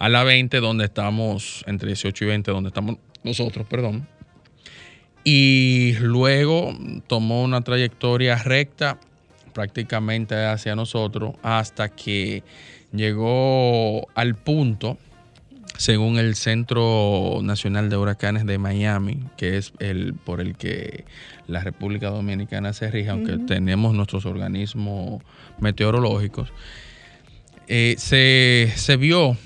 a 0.00 0.08
la 0.08 0.24
20, 0.24 0.58
donde 0.58 0.84
estamos, 0.84 1.62
entre 1.68 1.88
18 1.88 2.24
y 2.24 2.26
20, 2.26 2.50
donde 2.50 2.68
estamos 2.68 2.96
nosotros, 3.22 3.64
perdón. 3.66 4.08
Y 5.22 5.94
luego 6.00 6.76
tomó 7.06 7.42
una 7.44 7.60
trayectoria 7.60 8.36
recta 8.36 8.98
prácticamente 9.52 10.34
hacia 10.44 10.74
nosotros 10.74 11.36
hasta 11.42 11.88
que 11.88 12.42
llegó 12.92 14.08
al 14.14 14.34
punto 14.34 14.98
según 15.78 16.18
el 16.18 16.34
Centro 16.34 17.38
Nacional 17.42 17.88
de 17.88 17.96
Huracanes 17.96 18.46
de 18.46 18.58
Miami, 18.58 19.22
que 19.36 19.56
es 19.58 19.72
el 19.78 20.14
por 20.14 20.40
el 20.40 20.56
que 20.56 21.04
la 21.46 21.60
República 21.60 22.08
Dominicana 22.08 22.72
se 22.72 22.90
rige, 22.90 23.10
aunque 23.10 23.38
tenemos 23.38 23.94
nuestros 23.94 24.26
organismos 24.26 25.22
meteorológicos, 25.60 26.52
eh, 27.68 27.96
se, 27.98 28.72
se 28.76 28.96
vio 28.96 29.36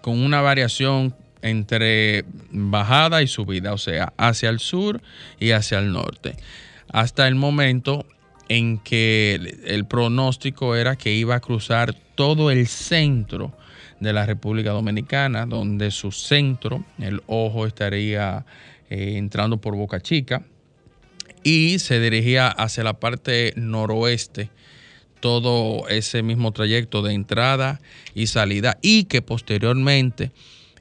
con 0.00 0.18
una 0.20 0.40
variación 0.40 1.14
entre 1.42 2.24
bajada 2.50 3.22
y 3.22 3.26
subida, 3.26 3.72
o 3.72 3.78
sea, 3.78 4.12
hacia 4.16 4.50
el 4.50 4.60
sur 4.60 5.00
y 5.38 5.52
hacia 5.52 5.78
el 5.78 5.92
norte, 5.92 6.36
hasta 6.88 7.26
el 7.28 7.34
momento 7.34 8.06
en 8.48 8.78
que 8.78 9.56
el, 9.64 9.84
pronóstico 9.86 10.74
era 10.74 10.96
que 10.96 11.14
iba 11.14 11.36
a 11.36 11.40
cruzar 11.40 11.94
todo 12.14 12.50
el 12.50 12.66
centro 12.66 13.56
de 14.00 14.12
la 14.12 14.26
República 14.26 14.70
Dominicana, 14.70 15.46
donde 15.46 15.90
su 15.90 16.10
centro, 16.10 16.84
el 16.98 17.22
ojo, 17.26 17.66
estaría 17.66 18.44
eh, 18.88 19.14
entrando 19.16 19.58
por 19.58 19.76
Boca 19.76 20.00
Chica 20.00 20.42
y 21.44 21.78
se 21.78 22.00
dirigía 22.00 22.48
hacia 22.48 22.82
la 22.82 22.94
parte 22.94 23.52
noroeste 23.56 24.50
todo 25.20 25.88
ese 25.88 26.22
mismo 26.22 26.52
trayecto 26.52 27.02
de 27.02 27.14
entrada 27.14 27.80
y 28.14 28.26
salida 28.26 28.78
y 28.82 29.04
que 29.04 29.22
posteriormente 29.22 30.32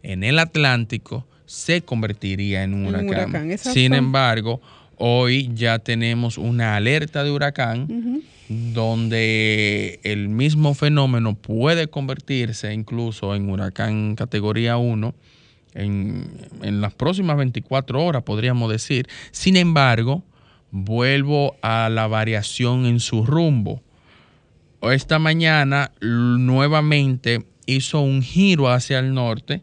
en 0.04 0.24
el 0.24 0.40
Atlántico 0.40 1.28
se 1.46 1.82
convertiría 1.82 2.64
en 2.64 2.74
un 2.74 2.88
huracán. 2.88 3.58
Sin 3.58 3.94
embargo, 3.94 4.62
hoy 4.98 5.50
ya 5.54 5.80
tenemos 5.80 6.38
una 6.38 6.76
alerta 6.76 7.24
de 7.24 7.32
huracán 7.32 8.24
donde 8.50 10.00
el 10.04 10.30
mismo 10.30 10.74
fenómeno 10.74 11.36
puede 11.36 11.88
convertirse 11.88 12.74
incluso 12.74 13.36
en 13.36 13.50
huracán 13.50 14.16
categoría 14.16 14.78
1 14.78 15.14
en, 15.76 16.28
en 16.64 16.82
las 16.82 16.94
próximas 16.96 17.38
24 17.38 18.04
horas, 18.04 18.24
podríamos 18.24 18.72
decir. 18.72 19.08
Sin 19.32 19.56
embargo, 19.56 20.24
vuelvo 20.72 21.56
a 21.62 21.90
la 21.90 22.08
variación 22.08 22.86
en 22.86 23.00
su 23.00 23.26
rumbo. 23.26 23.82
Esta 24.82 25.20
mañana 25.20 25.92
nuevamente 26.02 27.46
hizo 27.66 28.00
un 28.00 28.22
giro 28.22 28.70
hacia 28.70 29.00
el 29.00 29.14
norte, 29.14 29.62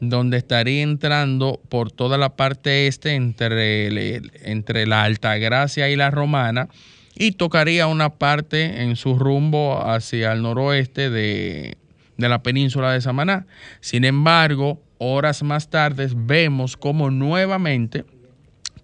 donde 0.00 0.36
estaría 0.36 0.82
entrando 0.82 1.60
por 1.68 1.90
toda 1.90 2.16
la 2.16 2.36
parte 2.36 2.86
este 2.86 3.14
entre, 3.14 4.16
entre 4.42 4.86
la 4.86 5.04
Altagracia 5.04 5.90
y 5.90 5.96
la 5.96 6.10
Romana 6.10 6.68
y 7.14 7.32
tocaría 7.32 7.86
una 7.86 8.10
parte 8.10 8.82
en 8.82 8.96
su 8.96 9.18
rumbo 9.18 9.84
hacia 9.84 10.32
el 10.32 10.42
noroeste 10.42 11.10
de, 11.10 11.76
de 12.16 12.28
la 12.28 12.42
península 12.42 12.92
de 12.92 13.00
Samaná. 13.00 13.46
Sin 13.80 14.04
embargo, 14.04 14.80
horas 14.98 15.42
más 15.42 15.70
tarde 15.70 16.08
vemos 16.14 16.76
como 16.76 17.10
nuevamente 17.10 18.04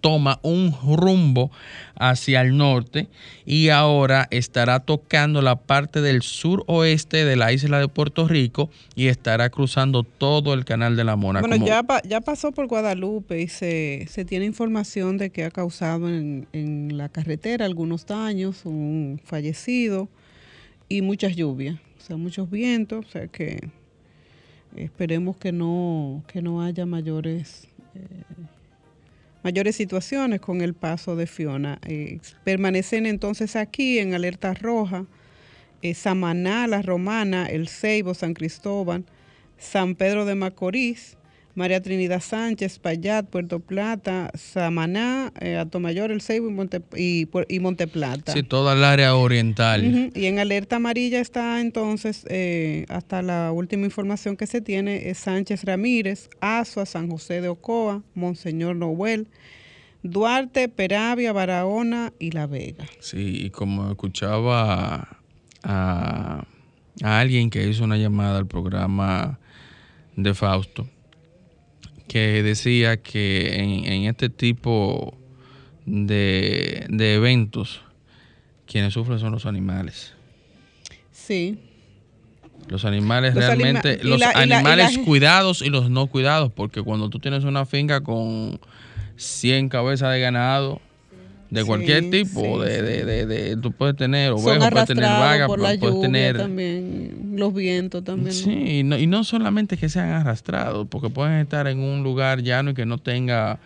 toma 0.01 0.39
un 0.43 0.73
rumbo 0.95 1.51
hacia 1.95 2.41
el 2.41 2.55
norte 2.57 3.07
y 3.45 3.69
ahora 3.69 4.27
estará 4.31 4.79
tocando 4.79 5.41
la 5.41 5.55
parte 5.57 6.01
del 6.01 6.21
suroeste 6.21 7.25
de 7.25 7.35
la 7.35 7.51
isla 7.51 7.79
de 7.79 7.87
Puerto 7.87 8.27
Rico 8.27 8.69
y 8.95 9.07
estará 9.07 9.49
cruzando 9.49 10.03
todo 10.03 10.53
el 10.53 10.63
canal 10.65 10.95
de 10.95 11.03
la 11.03 11.15
Mona. 11.15 11.41
Bueno, 11.41 11.55
como- 11.55 11.67
ya, 11.67 11.83
pa- 11.83 12.01
ya 12.03 12.21
pasó 12.21 12.51
por 12.51 12.67
Guadalupe 12.67 13.41
y 13.41 13.47
se, 13.47 14.05
se 14.09 14.23
tiene 14.25 14.45
información 14.45 15.17
de 15.17 15.29
que 15.29 15.43
ha 15.43 15.51
causado 15.51 16.07
en, 16.09 16.47
en 16.53 16.97
la 16.97 17.09
carretera 17.09 17.65
algunos 17.65 18.05
daños, 18.05 18.65
un 18.65 19.19
fallecido 19.25 20.07
y 20.87 21.01
muchas 21.01 21.35
lluvias, 21.35 21.75
o 21.99 22.01
sea, 22.01 22.17
muchos 22.17 22.49
vientos, 22.49 23.05
o 23.05 23.09
sea 23.09 23.27
que 23.27 23.59
esperemos 24.75 25.37
que 25.37 25.51
no, 25.51 26.23
que 26.27 26.41
no 26.41 26.61
haya 26.61 26.85
mayores, 26.85 27.67
eh, 27.95 27.99
mayores 29.43 29.75
situaciones 29.75 30.41
con 30.41 30.61
el 30.61 30.73
paso 30.73 31.15
de 31.15 31.27
Fiona. 31.27 31.79
Eh, 31.85 32.19
permanecen 32.43 33.05
entonces 33.05 33.55
aquí 33.55 33.99
en 33.99 34.13
alerta 34.13 34.53
roja. 34.53 35.05
eh, 35.81 35.93
Samaná, 35.93 36.67
La 36.67 36.81
Romana, 36.81 37.45
El 37.45 37.67
Ceibo, 37.69 38.13
San 38.13 38.33
Cristóbal, 38.33 39.05
San 39.57 39.95
Pedro 39.95 40.25
de 40.25 40.35
Macorís, 40.35 41.17
María 41.59 41.81
Trinidad 41.81 42.21
Sánchez, 42.21 42.79
Payat, 42.79 43.27
Puerto 43.27 43.59
Plata, 43.59 44.31
Samaná, 44.33 45.33
eh, 45.41 45.57
Atomayor, 45.57 46.09
El 46.09 46.21
Ceibo 46.21 46.47
y, 46.47 46.53
Monte, 46.53 46.81
y, 46.95 47.27
y 47.49 47.59
Monteplata. 47.59 48.31
Sí, 48.31 48.43
toda 48.43 48.75
el 48.75 48.83
área 48.85 49.13
oriental. 49.13 50.09
Y 50.15 50.25
en 50.25 50.39
alerta 50.39 50.77
amarilla 50.77 51.19
está 51.19 51.59
entonces, 51.59 52.25
eh, 52.29 52.85
hasta 52.87 53.21
la 53.21 53.51
última 53.51 53.83
información 53.83 54.37
que 54.37 54.47
se 54.47 54.61
tiene, 54.61 55.09
es 55.09 55.17
Sánchez 55.17 55.65
Ramírez, 55.65 56.29
Azua, 56.39 56.85
San 56.85 57.09
José 57.09 57.41
de 57.41 57.49
Ocoa, 57.49 58.03
Monseñor 58.15 58.77
Noel, 58.77 59.27
Duarte, 60.01 60.69
Peravia, 60.69 61.33
Barahona 61.33 62.13
y 62.19 62.31
La 62.31 62.47
Vega. 62.47 62.85
Sí, 63.01 63.47
y 63.47 63.49
como 63.49 63.89
escuchaba 63.89 65.09
a, 65.61 66.45
a 67.03 67.19
alguien 67.19 67.49
que 67.49 67.67
hizo 67.67 67.83
una 67.83 67.97
llamada 67.97 68.37
al 68.37 68.47
programa 68.47 69.39
de 70.15 70.33
Fausto, 70.33 70.87
que 72.09 72.43
decía 72.43 72.97
que 72.97 73.55
en, 73.61 73.85
en 73.85 74.03
este 74.09 74.27
tipo 74.29 75.17
de, 75.85 76.85
de 76.89 77.13
eventos, 77.15 77.81
quienes 78.65 78.93
sufren 78.93 79.19
son 79.19 79.31
los 79.31 79.45
animales. 79.45 80.13
Sí, 81.11 81.57
Los 82.67 82.83
animales 82.85 83.33
Los 83.35 83.45
realmente, 83.45 84.03
los 84.03 84.19
la- 84.19 84.31
y 84.31 84.33
la- 84.35 84.39
y 84.39 84.51
animales 84.59 84.97
la- 84.97 85.03
cuidados 85.03 85.61
y 85.61 85.69
los 85.69 85.89
no 85.89 86.07
cuidados, 86.07 86.51
porque 86.51 86.81
cuando 86.81 87.09
tú 87.09 87.19
tienes 87.19 87.43
una 87.43 87.65
finca 87.65 88.01
con 88.01 88.59
100 89.15 89.69
cabezas 89.69 90.11
de 90.13 90.19
ganado, 90.19 90.81
de 91.49 91.61
Sí, 91.61 91.67
cualquier 91.67 92.09
tipo, 92.11 92.63
sí, 92.63 92.69
de, 92.69 92.75
sí. 92.75 92.81
de, 92.83 93.05
de, 93.05 93.25
de- 93.25 93.57
tú 93.57 93.71
puedes 93.71 93.95
tener 93.95 94.31
ovejas, 94.33 94.69
puedes 94.71 94.87
tener 94.87 95.03
vagas, 95.05 95.47
puedes 95.79 96.01
tener... 96.01 96.37
también, 96.37 97.28
los 97.39 97.53
vientos 97.53 98.03
también. 98.03 98.33
Sí, 98.33 98.79
y 98.79 98.83
no, 98.83 98.97
y 98.97 99.07
no 99.07 99.23
solamente 99.23 99.77
que 99.77 99.89
sean 99.89 100.09
arrastrados, 100.09 100.87
porque 100.89 101.09
pueden 101.09 101.39
estar 101.39 101.67
en 101.67 101.79
un 101.79 102.03
lugar 102.03 102.41
llano 102.43 102.71
y 102.71 102.73
que 102.73 102.85
no 102.85 102.97
tenga 102.97 103.59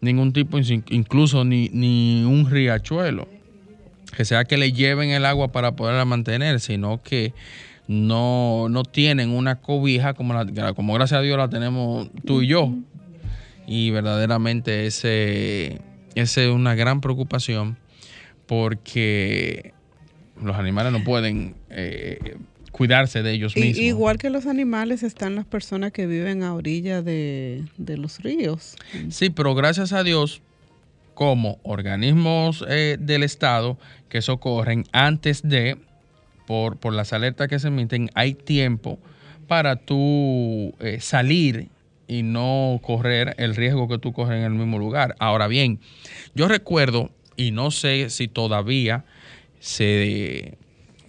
ningún 0.00 0.32
tipo, 0.32 0.58
in- 0.58 0.84
incluso 0.90 1.44
ni, 1.44 1.68
ni 1.72 2.24
un 2.24 2.48
riachuelo, 2.50 3.28
que 4.16 4.24
sea 4.24 4.44
que 4.44 4.56
le 4.56 4.72
lleven 4.72 5.10
el 5.10 5.24
agua 5.26 5.48
para 5.48 5.72
poderla 5.76 6.04
mantener, 6.04 6.60
sino 6.60 7.02
que 7.02 7.32
no, 7.86 8.68
no 8.70 8.84
tienen 8.84 9.30
una 9.30 9.56
cobija 9.56 10.14
como, 10.14 10.32
la, 10.34 10.72
como 10.74 10.94
gracias 10.94 11.18
a 11.18 11.22
Dios 11.22 11.36
la 11.36 11.48
tenemos 11.48 12.08
tú 12.24 12.42
y 12.42 12.46
yo. 12.48 12.72
Y 13.66 13.90
verdaderamente 13.90 14.86
ese, 14.86 15.80
ese 16.14 16.44
es 16.48 16.50
una 16.50 16.74
gran 16.74 17.00
preocupación 17.00 17.76
porque 18.46 19.72
los 20.42 20.56
animales 20.56 20.92
no 20.92 21.04
pueden 21.04 21.54
eh, 21.70 22.36
cuidarse 22.80 23.22
de 23.22 23.32
ellos 23.32 23.54
mismos. 23.56 23.76
igual 23.76 24.16
que 24.16 24.30
los 24.30 24.46
animales 24.46 25.02
están 25.02 25.34
las 25.34 25.44
personas 25.44 25.92
que 25.92 26.06
viven 26.06 26.42
a 26.42 26.54
orilla 26.54 27.02
de, 27.02 27.62
los 27.76 28.20
ríos. 28.20 28.74
Sí, 29.10 29.28
pero 29.28 29.54
gracias 29.54 29.92
a 29.92 30.02
Dios, 30.02 30.40
como 31.12 31.58
organismos 31.62 32.64
eh, 32.66 32.96
del 32.98 33.22
Estado 33.22 33.76
que 34.08 34.22
socorren 34.22 34.86
antes 34.92 35.42
de, 35.42 35.76
por, 36.46 36.78
por 36.78 36.94
las 36.94 37.12
alertas 37.12 37.48
que 37.48 37.58
se 37.58 37.68
emiten, 37.68 38.08
hay 38.14 38.32
tiempo 38.32 38.98
para 39.46 39.76
tú 39.76 40.72
eh, 40.80 41.00
salir 41.02 41.68
y 42.08 42.22
no 42.22 42.80
correr 42.82 43.34
el 43.36 43.56
riesgo 43.56 43.88
que 43.88 43.98
tú 43.98 44.14
corres 44.14 44.38
en 44.38 44.44
el 44.44 44.52
mismo 44.52 44.78
lugar. 44.78 45.16
Ahora 45.18 45.48
bien, 45.48 45.80
yo 46.34 46.48
recuerdo, 46.48 47.10
y 47.36 47.50
no 47.50 47.72
sé 47.72 48.08
si 48.08 48.26
todavía 48.26 49.04
se, 49.58 50.56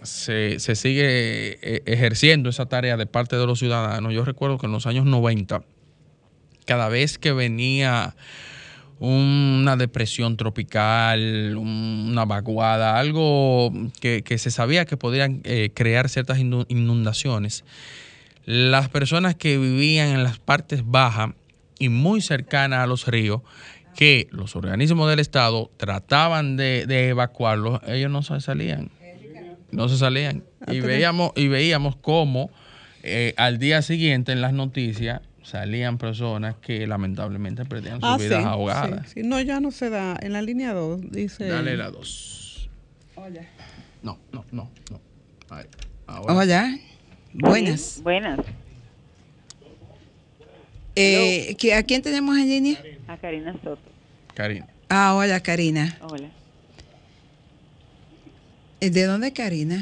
se, 0.02 0.58
sigue 0.58 1.58
eh, 1.62 1.82
ejerciendo 1.86 2.50
esa 2.50 2.66
tarea 2.66 2.96
de 2.96 3.06
parte 3.06 3.36
de 3.36 3.46
los 3.46 3.58
ciudadanos. 3.58 4.12
Yo 4.12 4.24
recuerdo 4.24 4.58
que 4.58 4.66
en 4.66 4.72
los 4.72 4.86
años 4.86 5.06
90, 5.06 5.62
cada 6.66 6.88
vez 6.88 7.18
que 7.18 7.32
venía 7.32 8.14
una 8.98 9.76
depresión 9.76 10.36
tropical, 10.36 11.56
una 11.56 12.24
vaguada, 12.24 12.98
algo 12.98 13.72
que, 14.00 14.22
se 14.38 14.50
sabía 14.52 14.84
que 14.84 14.96
podrían 14.96 15.40
eh, 15.42 15.70
crear 15.74 16.08
ciertas 16.08 16.38
inundaciones, 16.38 17.64
las 18.44 18.88
personas 18.88 19.34
que 19.34 19.58
vivían 19.58 20.08
en 20.08 20.22
las 20.22 20.38
partes 20.38 20.82
bajas 20.84 21.30
y 21.78 21.88
muy 21.88 22.20
cercanas 22.20 22.80
a 22.80 22.86
los 22.86 23.06
ríos, 23.08 23.42
que 23.96 24.28
los 24.30 24.56
organismos 24.56 25.10
del 25.10 25.18
Estado 25.18 25.70
trataban 25.76 26.56
de, 26.56 27.08
evacuarlos, 27.08 27.80
ellos 27.86 28.10
no 28.10 28.22
salían. 28.22 28.90
No 29.72 29.88
se 29.88 29.96
salían. 29.96 30.44
Y 30.68 30.80
veíamos, 30.80 31.32
y 31.34 31.48
veíamos 31.48 31.96
cómo 31.96 32.50
eh, 33.02 33.34
al 33.36 33.58
día 33.58 33.82
siguiente 33.82 34.30
en 34.32 34.40
las 34.40 34.52
noticias 34.52 35.22
salían 35.42 35.98
personas 35.98 36.54
que 36.56 36.86
lamentablemente 36.86 37.64
perdían 37.64 37.94
sus 37.94 38.04
ah, 38.04 38.16
vidas 38.16 38.44
ahogadas. 38.44 39.12
No, 39.16 39.40
ya 39.40 39.60
no 39.60 39.72
se 39.72 39.90
da. 39.90 40.16
En 40.20 40.34
la 40.34 40.42
línea 40.42 40.72
2 40.72 41.10
dice... 41.10 41.48
Dale 41.48 41.76
la 41.76 41.90
2. 41.90 42.70
Hola. 43.16 43.42
No, 44.02 44.18
no, 44.32 44.44
no, 44.52 44.70
no. 44.90 45.00
Hola. 46.06 46.78
Buenas. 47.32 48.00
buenas. 48.02 48.40
Eh, 50.94 51.56
¿A 51.74 51.82
quién 51.82 52.02
tenemos 52.02 52.36
en 52.36 52.48
línea? 52.48 52.82
A 53.08 53.16
Karina 53.16 53.52
Soto. 53.64 53.80
Karina. 54.34 54.66
Ah, 54.88 55.14
hola 55.14 55.40
Karina. 55.40 55.96
Hola. 56.02 56.28
Eh, 58.82 58.90
¿De 58.90 59.06
dónde 59.06 59.32
Karina? 59.32 59.80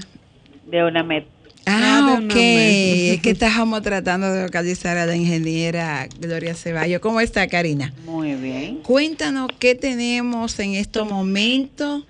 De 0.71 0.85
una 0.85 1.03
met. 1.03 1.25
Ah, 1.65 2.03
ah 2.03 2.21
ok. 2.23 2.35
es 2.37 3.23
que 3.23 3.31
estábamos 3.31 3.81
tratando 3.81 4.31
de 4.31 4.43
localizar 4.43 4.99
a 4.99 5.07
la 5.07 5.17
ingeniera 5.17 6.07
Gloria 6.21 6.53
Ceballos. 6.53 7.01
¿Cómo 7.01 7.19
está, 7.23 7.47
Karina? 7.49 7.95
Muy 8.05 8.35
bien. 8.35 8.83
Cuéntanos 8.83 9.49
qué 9.59 9.75
tenemos 9.75 10.61
en 10.61 10.75
estos 10.75 11.09
momentos 11.09 12.05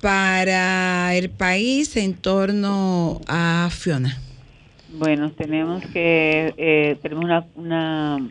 para 0.00 1.14
el 1.14 1.30
país 1.30 1.96
en 1.96 2.14
torno 2.14 3.20
a 3.28 3.68
Fiona. 3.70 4.18
Bueno, 4.92 5.30
tenemos 5.30 5.80
que 5.92 6.52
eh, 6.56 6.96
tenemos 7.02 7.24
una, 7.24 7.46
una, 7.54 8.28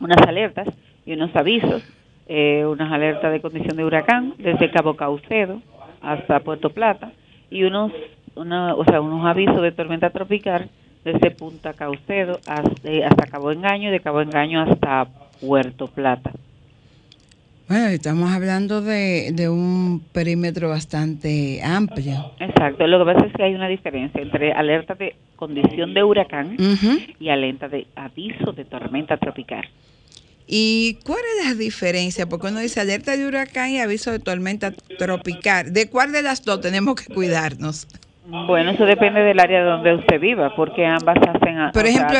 unas 0.00 0.28
alertas 0.28 0.68
y 1.06 1.14
unos 1.14 1.34
avisos, 1.34 1.82
eh, 2.28 2.66
unas 2.66 2.92
alertas 2.92 3.32
de 3.32 3.40
condición 3.40 3.74
de 3.74 3.86
huracán 3.86 4.34
desde 4.36 4.70
Cabo 4.70 4.96
Caucedo 4.96 5.62
hasta 6.04 6.40
Puerto 6.40 6.70
Plata 6.70 7.12
y 7.50 7.64
unos 7.64 7.92
una, 8.36 8.74
o 8.74 8.84
sea, 8.84 9.00
unos 9.00 9.24
avisos 9.26 9.62
de 9.62 9.72
tormenta 9.72 10.10
tropical 10.10 10.68
desde 11.04 11.30
Punta 11.30 11.72
Caucedo 11.72 12.40
hasta, 12.46 12.90
eh, 12.90 13.04
hasta 13.04 13.26
Cabo 13.26 13.52
Engaño 13.52 13.88
y 13.88 13.92
de 13.92 14.00
Cabo 14.00 14.20
Engaño 14.20 14.62
hasta 14.62 15.06
Puerto 15.40 15.86
Plata. 15.86 16.32
Bueno, 17.68 17.86
estamos 17.86 18.30
hablando 18.30 18.82
de, 18.82 19.30
de, 19.32 19.48
un 19.48 20.02
perímetro 20.12 20.68
bastante 20.68 21.62
amplio. 21.62 22.32
Exacto, 22.38 22.86
lo 22.86 22.98
que 22.98 23.12
pasa 23.12 23.26
es 23.26 23.32
que 23.32 23.42
hay 23.42 23.54
una 23.54 23.68
diferencia 23.68 24.20
entre 24.20 24.52
alerta 24.52 24.94
de 24.94 25.16
condición 25.34 25.94
de 25.94 26.04
huracán 26.04 26.56
y 27.18 27.28
alerta 27.30 27.68
de 27.68 27.86
aviso 27.96 28.52
de 28.52 28.66
tormenta 28.66 29.16
tropical. 29.16 29.64
¿Y 30.46 30.98
cuál 31.04 31.20
es 31.38 31.46
la 31.46 31.54
diferencia? 31.54 32.26
Porque 32.26 32.48
uno 32.48 32.60
dice 32.60 32.80
alerta 32.80 33.16
de 33.16 33.26
huracán 33.26 33.70
y 33.70 33.80
aviso 33.80 34.10
de 34.12 34.18
tormenta 34.18 34.72
tropical. 34.98 35.72
¿De 35.72 35.88
cuál 35.88 36.12
de 36.12 36.22
las 36.22 36.44
dos 36.44 36.60
tenemos 36.60 36.96
que 36.96 37.12
cuidarnos? 37.12 37.86
Bueno, 38.26 38.70
eso 38.70 38.86
depende 38.86 39.20
del 39.20 39.38
área 39.38 39.62
donde 39.62 39.94
usted 39.96 40.18
viva, 40.18 40.54
porque 40.56 40.84
ambas 40.84 41.16
hacen... 41.18 41.70
Por 41.72 41.86
ejemplo, 41.86 42.18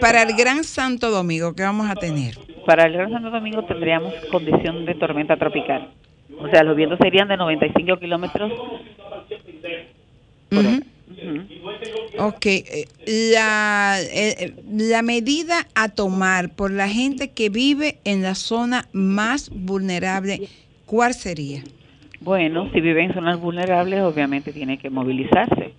para 0.00 0.22
el 0.22 0.34
Gran 0.36 0.64
Santo 0.64 1.10
Domingo, 1.10 1.54
¿qué 1.54 1.62
vamos 1.62 1.88
a 1.88 1.94
tener? 1.94 2.34
Para 2.66 2.86
el 2.86 2.92
Gran 2.92 3.10
Santo 3.10 3.30
Domingo 3.30 3.64
tendríamos 3.64 4.12
condición 4.30 4.84
de 4.84 4.94
tormenta 4.94 5.36
tropical. 5.36 5.90
O 6.38 6.48
sea, 6.48 6.64
los 6.64 6.76
vientos 6.76 6.98
serían 7.00 7.28
de 7.28 7.36
95 7.36 7.98
kilómetros 7.98 8.52
Ok, 12.18 12.46
eh, 12.46 12.86
la, 13.32 13.96
eh, 14.00 14.54
la 14.72 15.02
medida 15.02 15.66
a 15.74 15.88
tomar 15.88 16.54
por 16.54 16.70
la 16.70 16.88
gente 16.88 17.30
que 17.30 17.48
vive 17.48 17.98
en 18.04 18.22
la 18.22 18.34
zona 18.34 18.86
más 18.92 19.50
vulnerable, 19.50 20.48
¿cuál 20.86 21.14
sería? 21.14 21.64
Bueno, 22.20 22.70
si 22.72 22.80
vive 22.80 23.04
en 23.04 23.12
zonas 23.12 23.38
vulnerables, 23.40 24.00
obviamente 24.00 24.52
tiene 24.52 24.78
que 24.78 24.90
movilizarse. 24.90 25.74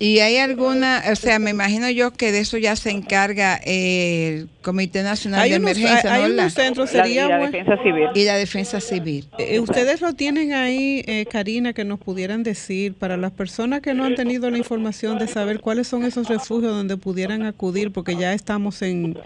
¿Y 0.00 0.20
hay 0.20 0.36
alguna, 0.36 1.02
o 1.10 1.16
sea, 1.16 1.40
me 1.40 1.50
imagino 1.50 1.90
yo 1.90 2.12
que 2.12 2.30
de 2.30 2.38
eso 2.38 2.56
ya 2.56 2.76
se 2.76 2.90
encarga 2.90 3.56
el 3.64 4.48
Comité 4.62 5.02
Nacional 5.02 5.48
de 5.48 5.56
Emergencia, 5.56 6.14
hay, 6.14 6.32
¿no? 6.32 6.50
centros, 6.50 6.90
sería 6.90 7.26
la, 7.26 7.38
Defensa 7.38 7.76
Civil. 7.82 8.08
Y 8.14 8.24
la 8.24 8.36
Defensa 8.36 8.80
Civil. 8.80 9.24
Eh, 9.38 9.58
ustedes 9.58 10.00
lo 10.00 10.12
tienen 10.12 10.52
ahí, 10.52 11.02
eh, 11.08 11.26
Karina, 11.26 11.72
que 11.72 11.84
nos 11.84 11.98
pudieran 11.98 12.44
decir, 12.44 12.94
para 12.94 13.16
las 13.16 13.32
personas 13.32 13.80
que 13.80 13.92
no 13.92 14.04
han 14.04 14.14
tenido 14.14 14.48
la 14.50 14.58
información 14.58 15.18
de 15.18 15.26
saber 15.26 15.58
cuáles 15.58 15.88
son 15.88 16.04
esos 16.04 16.28
refugios 16.28 16.70
donde 16.70 16.96
pudieran 16.96 17.42
acudir, 17.42 17.90
porque 17.90 18.14
ya 18.14 18.32
estamos 18.34 18.82
en, 18.82 19.18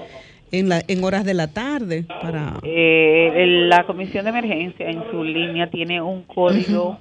en, 0.52 0.70
la, 0.70 0.82
en 0.88 1.04
horas 1.04 1.26
de 1.26 1.34
la 1.34 1.48
tarde. 1.48 2.06
para 2.08 2.60
eh, 2.62 3.44
La 3.68 3.84
Comisión 3.84 4.24
de 4.24 4.30
Emergencia 4.30 4.88
en 4.88 5.02
su 5.10 5.22
línea 5.22 5.68
tiene 5.68 6.00
un 6.00 6.22
código... 6.22 6.98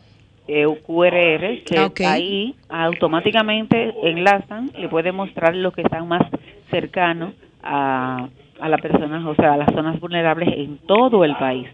Eh, 0.54 0.68
QRR 0.86 1.64
que 1.64 2.06
ahí 2.06 2.56
automáticamente 2.68 3.94
enlazan, 4.04 4.70
le 4.78 4.90
puede 4.90 5.14
mostrar 5.14 5.56
lo 5.56 5.72
que 5.72 5.82
están 5.82 6.10
más 6.10 6.24
cercanos 6.70 7.34
a, 7.64 8.28
a 8.60 8.68
las 8.68 8.82
personas, 8.82 9.26
o 9.26 9.34
sea, 9.36 9.54
a 9.54 9.58
las 9.58 9.72
zonas 9.74 9.98
vulnerables 10.02 10.50
en 10.58 10.78
todo 10.80 11.24
el 11.24 11.38
país 11.38 11.70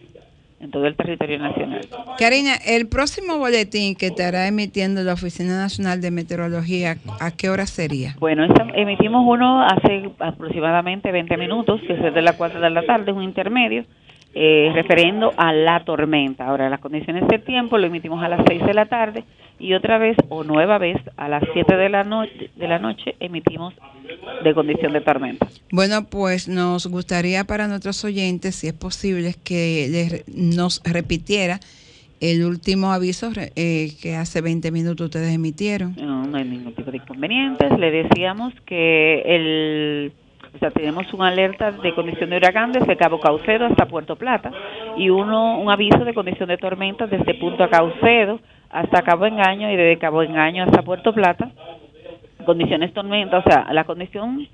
en 0.60 0.72
todo 0.72 0.88
el 0.88 0.96
territorio 0.96 1.38
nacional. 1.38 1.82
Karina, 2.18 2.56
el 2.66 2.88
próximo 2.88 3.38
boletín 3.38 3.96
que 3.96 4.08
estará 4.08 4.48
emitiendo 4.48 5.04
la 5.04 5.14
Oficina 5.14 5.56
Nacional 5.58 6.02
de 6.02 6.10
Meteorología, 6.12 6.98
¿a 7.20 7.32
qué 7.32 7.50
hora 7.50 7.68
sería? 7.68 8.16
Bueno, 8.20 8.48
emitimos 8.74 9.24
uno 9.28 9.62
hace 9.64 10.10
aproximadamente 10.20 11.12
20 11.12 11.38
minutos, 11.38 11.80
que 11.86 11.94
es 11.94 12.14
de 12.14 12.22
las 12.22 12.36
4 12.36 12.60
de 12.60 12.70
la 12.72 12.84
tarde, 12.86 13.12
un 13.12 13.22
intermedio, 13.22 13.86
eh, 14.40 14.70
referiendo 14.72 15.34
a 15.36 15.52
la 15.52 15.84
tormenta. 15.84 16.46
Ahora, 16.46 16.70
las 16.70 16.80
condiciones 16.80 17.28
de 17.28 17.40
tiempo 17.40 17.80
lo 17.80 17.88
emitimos 17.88 18.24
a 18.24 18.30
las 18.30 18.42
6 18.48 18.68
de 18.68 18.74
la 18.76 18.86
tarde 18.86 19.24
y 19.58 19.74
otra 19.74 19.98
vez 19.98 20.16
o 20.30 20.44
nueva 20.44 20.78
vez 20.78 20.98
a 21.18 21.28
las 21.28 21.42
7 21.54 21.76
de 21.76 21.90
la, 21.90 22.04
noche 22.04 22.52
de 22.56 22.68
la 22.68 22.78
noche 22.78 23.16
emitimos 23.20 23.74
de 24.44 24.54
condición 24.54 24.94
de 24.94 25.02
tormenta. 25.02 25.48
Bueno, 25.72 26.06
pues 26.08 26.48
nos 26.48 26.86
gustaría 26.86 27.46
para 27.46 27.68
nuestros 27.68 28.06
oyentes, 28.06 28.58
si 28.58 28.68
es 28.68 28.74
posible, 28.74 29.34
que 29.44 30.24
nos 30.28 30.84
repitiera 30.84 31.60
el 32.20 32.46
último 32.46 32.92
aviso 32.92 33.32
eh, 33.36 33.90
que 34.00 34.16
hace 34.18 34.42
20 34.42 34.70
minutos 34.70 35.06
ustedes 35.06 35.34
emitieron. 35.34 35.96
No, 36.00 36.28
no 36.28 36.38
hay 36.38 36.46
ningún 36.46 36.76
tipo 36.76 36.92
de 36.92 36.98
inconvenientes. 36.98 37.72
Le 37.80 37.90
decíamos 37.90 38.54
que 38.68 39.22
el 39.22 40.14
o 40.58 40.60
sea, 40.60 40.72
tenemos 40.72 41.14
una 41.14 41.28
alerta 41.28 41.72
de 41.72 41.94
condición 41.94 42.32
de 42.32 42.38
huracán 42.38 42.72
desde 42.72 42.98
Cabo 42.98 43.20
Caucedo 43.20 43.66
hasta 43.66 43.86
Puerto 43.86 44.16
Plata 44.16 44.52
y 44.98 45.12
uno 45.12 45.60
un 45.60 45.70
aviso 45.70 46.04
de 46.04 46.16
condición 46.16 46.50
de 46.50 46.58
tormenta 46.58 47.06
desde 47.06 47.36
Punto 47.36 47.70
Caucedo 47.70 48.40
hasta 48.72 49.04
Cabo 49.04 49.28
Engaño 49.28 49.72
y 49.72 49.76
desde 49.76 50.00
Cabo 50.00 50.24
Engaño 50.24 50.64
hasta 50.64 50.82
Puerto 50.82 51.14
Plata. 51.14 51.52
Condiciones 52.44 52.92
tormenta, 52.92 53.38
o 53.38 53.44
sea, 53.44 53.72
la 53.72 53.84
condición 53.84 54.48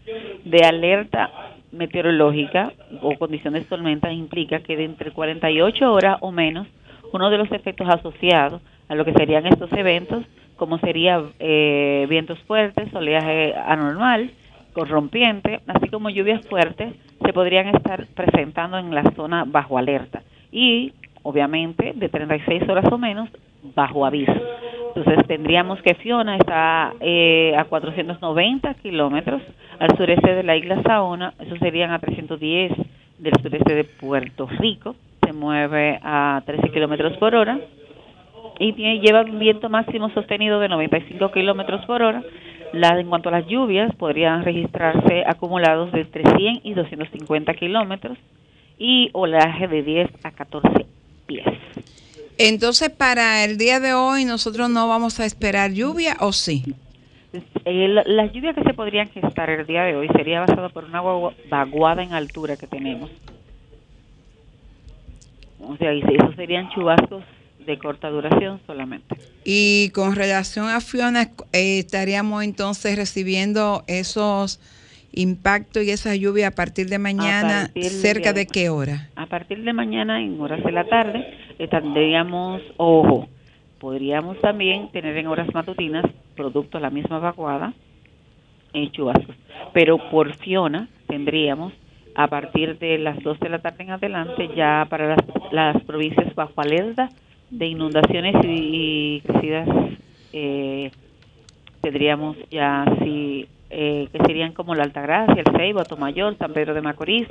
de 0.43 0.65
alerta 0.65 1.31
meteorológica 1.71 2.73
o 3.01 3.17
condiciones 3.17 3.65
tormenta 3.67 4.11
implica 4.11 4.59
que 4.59 4.75
de 4.75 4.83
entre 4.83 5.11
48 5.11 5.93
horas 5.93 6.17
o 6.19 6.31
menos, 6.31 6.67
uno 7.13 7.29
de 7.29 7.37
los 7.37 7.49
efectos 7.51 7.87
asociados 7.87 8.61
a 8.89 8.95
lo 8.95 9.05
que 9.05 9.13
serían 9.13 9.45
estos 9.45 9.71
eventos, 9.71 10.25
como 10.57 10.79
sería 10.79 11.23
eh, 11.39 12.05
vientos 12.09 12.39
fuertes, 12.39 12.93
oleaje 12.93 13.53
anormal, 13.55 14.31
corrompiente, 14.73 15.62
así 15.67 15.88
como 15.89 16.09
lluvias 16.09 16.45
fuertes, 16.47 16.93
se 17.23 17.33
podrían 17.33 17.67
estar 17.67 18.05
presentando 18.15 18.77
en 18.77 18.93
la 18.93 19.03
zona 19.15 19.45
bajo 19.45 19.77
alerta 19.77 20.23
y, 20.51 20.93
obviamente, 21.23 21.93
de 21.95 22.09
36 22.09 22.67
horas 22.67 22.91
o 22.91 22.97
menos, 22.97 23.29
bajo 23.75 24.05
aviso. 24.05 24.33
Entonces 24.95 25.25
tendríamos 25.27 25.81
que 25.81 25.95
Fiona 25.95 26.38
está 26.38 26.93
eh, 26.99 27.55
a 27.57 27.63
490 27.65 28.75
kilómetros 28.75 29.41
al 29.79 29.97
sureste 29.97 30.36
de 30.36 30.43
la 30.43 30.55
isla 30.55 30.83
Saona, 30.83 31.33
eso 31.39 31.55
serían 31.57 31.91
a 31.91 31.99
310 31.99 32.71
del 33.17 33.33
sureste 33.41 33.73
de 33.73 33.83
Puerto 33.86 34.47
Rico, 34.59 34.95
se 35.25 35.33
mueve 35.33 35.99
a 36.03 36.43
13 36.45 36.69
kilómetros 36.69 37.17
por 37.17 37.33
hora 37.33 37.59
y 38.59 38.73
tiene, 38.73 38.99
lleva 38.99 39.21
un 39.21 39.39
viento 39.39 39.69
máximo 39.69 40.09
sostenido 40.12 40.59
de 40.59 40.69
95 40.69 41.31
kilómetros 41.31 41.86
por 41.86 42.01
hora. 42.03 42.21
La, 42.73 42.99
en 42.99 43.07
cuanto 43.07 43.29
a 43.29 43.33
las 43.33 43.47
lluvias, 43.47 43.93
podrían 43.95 44.43
registrarse 44.43 45.23
acumulados 45.27 45.91
de 45.91 46.01
entre 46.01 46.23
100 46.23 46.62
y 46.63 46.73
250 46.73 47.53
kilómetros 47.53 48.17
y 48.79 49.12
olaje 49.13 49.67
de 49.67 49.83
10 49.83 50.09
a 50.23 50.31
14 50.31 50.86
pies. 51.27 51.45
Entonces, 52.39 52.89
para 52.89 53.45
el 53.45 53.59
día 53.59 53.79
de 53.79 53.93
hoy, 53.93 54.25
nosotros 54.25 54.71
no 54.71 54.88
vamos 54.88 55.19
a 55.19 55.25
esperar 55.25 55.71
lluvia 55.71 56.17
o 56.19 56.33
sí? 56.33 56.63
El, 57.65 57.95
las 57.95 58.33
lluvias 58.33 58.55
que 58.55 58.63
se 58.63 58.73
podrían 58.73 59.07
gestar 59.09 59.51
el 59.51 59.67
día 59.67 59.83
de 59.83 59.95
hoy 59.95 60.07
sería 60.09 60.39
basado 60.39 60.69
por 60.71 60.86
una 60.86 61.01
vaguada 61.49 62.01
en 62.01 62.13
altura 62.13 62.57
que 62.57 62.65
tenemos. 62.65 63.12
O 65.59 65.77
sea, 65.77 65.91
esos 65.91 66.36
serían 66.36 66.69
chubascos 66.71 67.23
de 67.65 67.78
corta 67.78 68.10
duración 68.10 68.60
solamente. 68.65 69.15
Y 69.45 69.89
con 69.89 70.15
relación 70.15 70.67
a 70.69 70.82
Fiona, 70.82 71.32
eh, 71.52 71.80
estaríamos 71.80 72.43
entonces 72.43 72.95
recibiendo 72.95 73.84
esos 73.88 74.60
impactos 75.13 75.84
y 75.84 75.91
esa 75.91 76.15
lluvia 76.15 76.49
a 76.49 76.52
partir 76.52 76.88
de 76.88 76.99
mañana, 76.99 77.69
¿cerca 77.76 78.34
de, 78.34 78.47
qué 78.47 78.69
hora? 78.69 79.10
A 79.15 79.28
partir 79.28 79.63
de 79.63 79.73
mañana, 79.73 80.21
en 80.21 80.39
horas 80.41 80.63
de 80.63 80.71
la 80.71 80.86
tarde, 80.86 81.26
tendríamos, 81.69 82.62
ojo, 82.78 83.28
podríamos 83.80 84.39
también 84.41 84.89
tener 84.91 85.15
en 85.17 85.28
horas 85.28 85.47
matutinas, 85.54 86.06
producto 86.36 86.78
de 86.78 86.82
la 86.82 86.89
misma 86.89 87.19
vacuada, 87.19 87.73
en 88.73 88.91
chubascos. 88.91 89.36
Pero 89.71 89.97
por 90.10 90.36
Fiona 90.38 90.89
tendríamos 91.08 91.73
a 92.15 92.28
partir 92.28 92.78
de 92.80 92.97
las 92.97 93.21
2 93.23 93.39
de 93.39 93.49
la 93.49 93.60
tarde 93.60 93.84
en 93.84 93.91
adelante 93.91 94.49
ya 94.56 94.86
para 94.89 95.10
las, 95.10 95.19
las 95.52 95.84
provincias 95.84 96.34
bajo 96.36 96.62
alerta 96.62 97.10
de 97.53 97.67
inundaciones 97.67 98.35
y, 98.43 99.21
crecidas 99.21 99.69
eh, 100.33 100.91
tendríamos 101.81 102.35
ya 102.49 102.85
sí 102.99 103.47
eh, 103.69 104.07
que 104.11 104.19
serían 104.25 104.53
como 104.53 104.73
la 104.73 104.83
Altagracia, 104.83 105.43
el 105.45 105.55
Ceibo, 105.55 105.83
Tomayor, 105.83 106.35
San 106.37 106.53
Pedro 106.53 106.73
de 106.73 106.81
Macorís, 106.81 107.27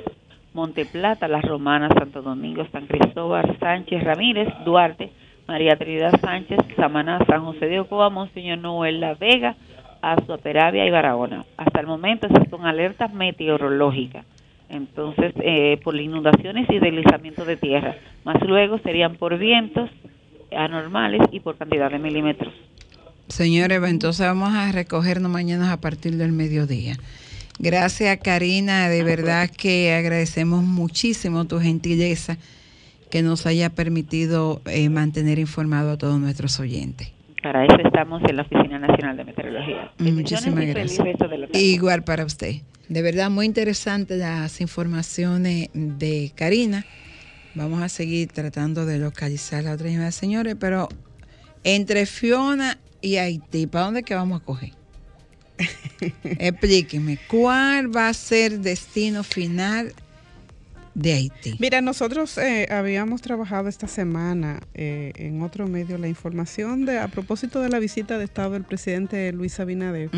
Monte 0.53 0.85
Plata, 0.85 1.27
Las 1.27 1.43
Romanas, 1.43 1.91
Santo 1.97 2.21
Domingo, 2.21 2.65
San 2.71 2.87
Cristóbal, 2.87 3.57
Sánchez, 3.59 4.03
Ramírez, 4.03 4.47
Duarte, 4.65 5.11
María 5.47 5.75
Trinidad 5.75 6.19
Sánchez, 6.21 6.59
Samaná, 6.77 7.19
San 7.27 7.43
José 7.43 7.65
de 7.65 7.79
Ocoa, 7.81 8.09
Monseñor 8.09 8.59
Noel 8.59 9.01
La 9.01 9.15
Vega, 9.15 9.55
Azua, 10.01 10.37
Peravia 10.37 10.85
y 10.85 10.89
Barahona. 10.89 11.43
Hasta 11.57 11.81
el 11.81 11.87
momento 11.87 12.27
estas 12.27 12.49
son 12.49 12.65
alertas 12.65 13.13
meteorológicas 13.13 14.25
entonces 14.73 15.33
eh, 15.37 15.79
por 15.83 15.95
inundaciones 15.95 16.67
y 16.69 16.79
deslizamiento 16.79 17.45
de 17.45 17.57
tierra. 17.57 17.95
Más 18.23 18.41
luego 18.41 18.79
serían 18.79 19.15
por 19.15 19.37
vientos 19.37 19.89
anormales 20.55 21.21
y 21.31 21.39
por 21.39 21.57
cantidad 21.57 21.91
de 21.91 21.99
milímetros. 21.99 22.53
Señores, 23.27 23.81
entonces 23.85 24.25
vamos 24.25 24.53
a 24.53 24.71
recogernos 24.71 25.31
mañana 25.31 25.71
a 25.71 25.77
partir 25.77 26.17
del 26.17 26.31
mediodía. 26.31 26.95
Gracias 27.59 28.17
Karina, 28.17 28.89
de 28.89 29.03
verdad 29.03 29.49
que 29.49 29.93
agradecemos 29.93 30.63
muchísimo 30.63 31.45
tu 31.45 31.59
gentileza 31.59 32.37
que 33.09 33.21
nos 33.21 33.45
haya 33.45 33.69
permitido 33.69 34.61
eh, 34.65 34.89
mantener 34.89 35.37
informado 35.37 35.91
a 35.91 35.97
todos 35.97 36.19
nuestros 36.19 36.59
oyentes. 36.59 37.11
Para 37.43 37.65
eso 37.65 37.77
estamos 37.83 38.21
en 38.27 38.37
la 38.37 38.41
Oficina 38.41 38.79
Nacional 38.79 39.17
de 39.17 39.25
Meteorología. 39.25 39.91
Muchísimas 39.99 40.65
gracias. 40.65 41.05
Igual 41.53 42.03
para 42.03 42.25
usted. 42.25 42.55
De 42.89 43.01
verdad, 43.01 43.29
muy 43.29 43.45
interesante 43.45 44.17
las 44.17 44.61
informaciones 44.61 45.69
de 45.73 46.31
Karina. 46.35 46.85
Vamos 47.55 47.81
a 47.81 47.89
seguir 47.89 48.31
tratando 48.31 48.85
de 48.85 48.97
localizar 48.97 49.63
la 49.63 49.73
otra 49.73 49.89
llamada, 49.89 50.11
señores, 50.11 50.55
pero 50.59 50.89
entre 51.63 52.05
Fiona 52.05 52.79
y 53.01 53.17
Haití, 53.17 53.67
¿para 53.67 53.85
dónde 53.85 54.03
que 54.03 54.15
vamos 54.15 54.41
a 54.41 54.43
coger? 54.43 54.71
Explíqueme, 56.23 57.19
¿cuál 57.27 57.95
va 57.95 58.09
a 58.09 58.13
ser 58.13 58.53
el 58.53 58.63
destino 58.63 59.23
final 59.23 59.93
de 60.95 61.13
Haití? 61.13 61.55
Mira, 61.59 61.81
nosotros 61.81 62.37
eh, 62.39 62.67
habíamos 62.71 63.21
trabajado 63.21 63.69
esta 63.69 63.87
semana 63.87 64.59
eh, 64.73 65.13
en 65.15 65.41
otro 65.43 65.67
medio 65.67 65.97
la 65.97 66.07
información 66.07 66.85
de 66.85 66.97
a 66.97 67.07
propósito 67.07 67.61
de 67.61 67.69
la 67.69 67.79
visita 67.79 68.17
de 68.17 68.25
Estado 68.25 68.51
del 68.51 68.63
presidente 68.63 69.31
Luis 69.31 69.59
Abinader 69.59 70.09